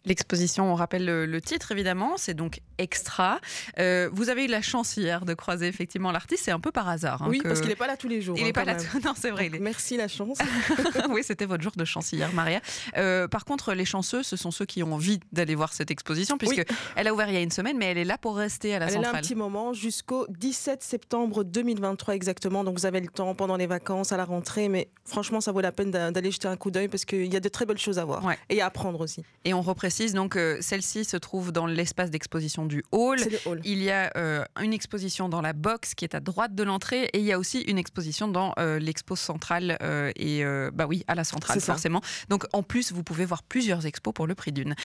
L'exposition, 0.09 0.73
on 0.73 0.75
rappelle 0.75 1.05
le, 1.05 1.41
titre 1.43 1.71
évidemment, 1.71 2.17
c'est 2.17 2.35
donc 2.35 2.61
Extra. 2.79 3.41
Euh, 3.79 4.09
vous 4.13 4.29
avez 4.29 4.45
eu 4.45 4.47
la 4.47 4.63
chance 4.63 4.97
hier 4.97 5.25
de 5.25 5.35
croiser 5.35 5.67
effectivement 5.67 6.13
l'artiste, 6.13 6.45
c'est 6.45 6.51
un 6.51 6.61
peu 6.61 6.71
par 6.71 6.89
hasard. 6.89 7.23
Hein, 7.23 7.27
oui, 7.29 7.41
parce 7.43 7.61
qu'il 7.61 7.69
n'est 7.69 7.77
pas 7.77 7.87
là 7.89 7.97
tous 7.97 8.09
les 8.09 8.23
jours. 8.23 8.37
Il 8.39 8.45
n'est 8.45 8.51
hein, 8.51 8.53
pas 8.53 8.65
là. 8.65 8.77
Non, 9.05 9.13
c'est 9.17 9.31
vrai. 9.31 9.51
Merci 9.61 9.97
la 9.97 10.09
chance. 10.09 10.39
oui, 11.11 11.23
c'était 11.25 11.45
votre 11.45 11.63
jour 11.63 11.73
de 11.77 11.85
chance 11.85 12.13
hier, 12.13 12.33
Maria. 12.33 12.61
Euh, 12.97 13.29
par 13.29 13.45
contre, 13.45 13.75
les 13.75 13.85
chanceux, 13.85 14.23
ce 14.23 14.37
sont 14.37 14.51
ceux 14.51 14.65
qui 14.65 14.83
ont 14.83 14.95
envie 14.95 15.21
d'aller 15.33 15.55
voir 15.55 15.73
cette 15.73 15.91
exposition, 15.91 16.39
puisque 16.39 16.65
elle 16.97 17.09
a 17.09 17.13
ouvert 17.13 17.29
il 17.29 17.35
y 17.35 17.37
a 17.37 17.43
une 17.43 17.51
semaine, 17.51 17.77
mais 17.77 17.87
elle 17.87 17.99
est 17.99 18.05
là 18.05 18.17
pour 18.17 18.37
rester 18.37 18.75
à 18.75 18.79
la 18.79 18.87
centrale. 18.87 19.05
Elle 19.05 19.09
est 19.09 19.13
là 19.13 19.19
un 19.19 19.21
petit 19.21 19.35
moment 19.35 19.73
jusqu'au 19.73 20.27
17 20.31 20.83
septembre 20.83 21.45
2023 21.45 22.15
exactement. 22.15 22.65
Donc 22.65 22.79
vous 22.79 22.87
avez 22.87 23.01
le 23.01 23.09
temps 23.09 23.35
pendant 23.35 23.57
les 23.57 23.67
vacances, 23.67 24.13
à 24.13 24.17
la 24.17 24.25
rentrée, 24.25 24.69
mais 24.69 24.89
franchement, 25.05 25.41
ça 25.41 25.53
vaut 25.53 25.61
la 25.61 25.73
peine 25.73 25.91
d'aller 25.91 26.31
jeter 26.31 26.49
un 26.49 26.57
coup 26.57 26.71
d'œil 26.71 26.89
parce 26.89 27.05
qu'il 27.05 27.33
y 27.33 27.37
a 27.37 27.41
de 27.41 27.49
très 27.49 27.67
belles 27.67 27.79
choses 27.79 27.99
à 27.99 28.05
voir 28.05 28.23
et 28.49 28.61
à 28.61 28.67
apprendre 28.67 29.01
aussi. 29.01 29.23
Et 29.45 29.53
on 29.53 29.63
donc 30.07 30.37
euh, 30.37 30.59
celle-ci 30.61 31.05
se 31.05 31.17
trouve 31.17 31.53
dans 31.53 31.67
l'espace 31.67 32.11
d'exposition 32.11 32.67
du 32.67 32.85
hall. 32.93 33.19
Il 33.65 33.83
y 33.83 33.91
a 33.91 34.13
euh, 34.17 34.45
une 34.61 34.73
exposition 34.73 35.29
dans 35.29 35.41
la 35.41 35.53
box 35.53 35.95
qui 35.95 36.05
est 36.05 36.15
à 36.15 36.21
droite 36.21 36.55
de 36.55 36.63
l'entrée 36.63 37.05
et 37.13 37.19
il 37.19 37.25
y 37.25 37.33
a 37.33 37.39
aussi 37.39 37.61
une 37.63 37.79
exposition 37.79 38.29
dans 38.29 38.53
euh, 38.59 38.79
l'expo 38.79 39.17
centrale 39.17 39.77
et 40.17 40.45
bah 40.73 40.87
oui 40.87 41.05
à 41.09 41.15
la 41.15 41.25
centrale 41.25 41.61
forcément. 41.61 42.01
Donc 42.29 42.45
en 42.53 42.63
plus 42.63 42.93
vous 42.93 43.03
pouvez 43.03 43.25
voir 43.25 43.43
plusieurs 43.43 43.87
expos 43.87 44.15
pour 44.15 44.27
le 44.27 44.35
prix 44.35 44.53
d'une. 44.53 44.77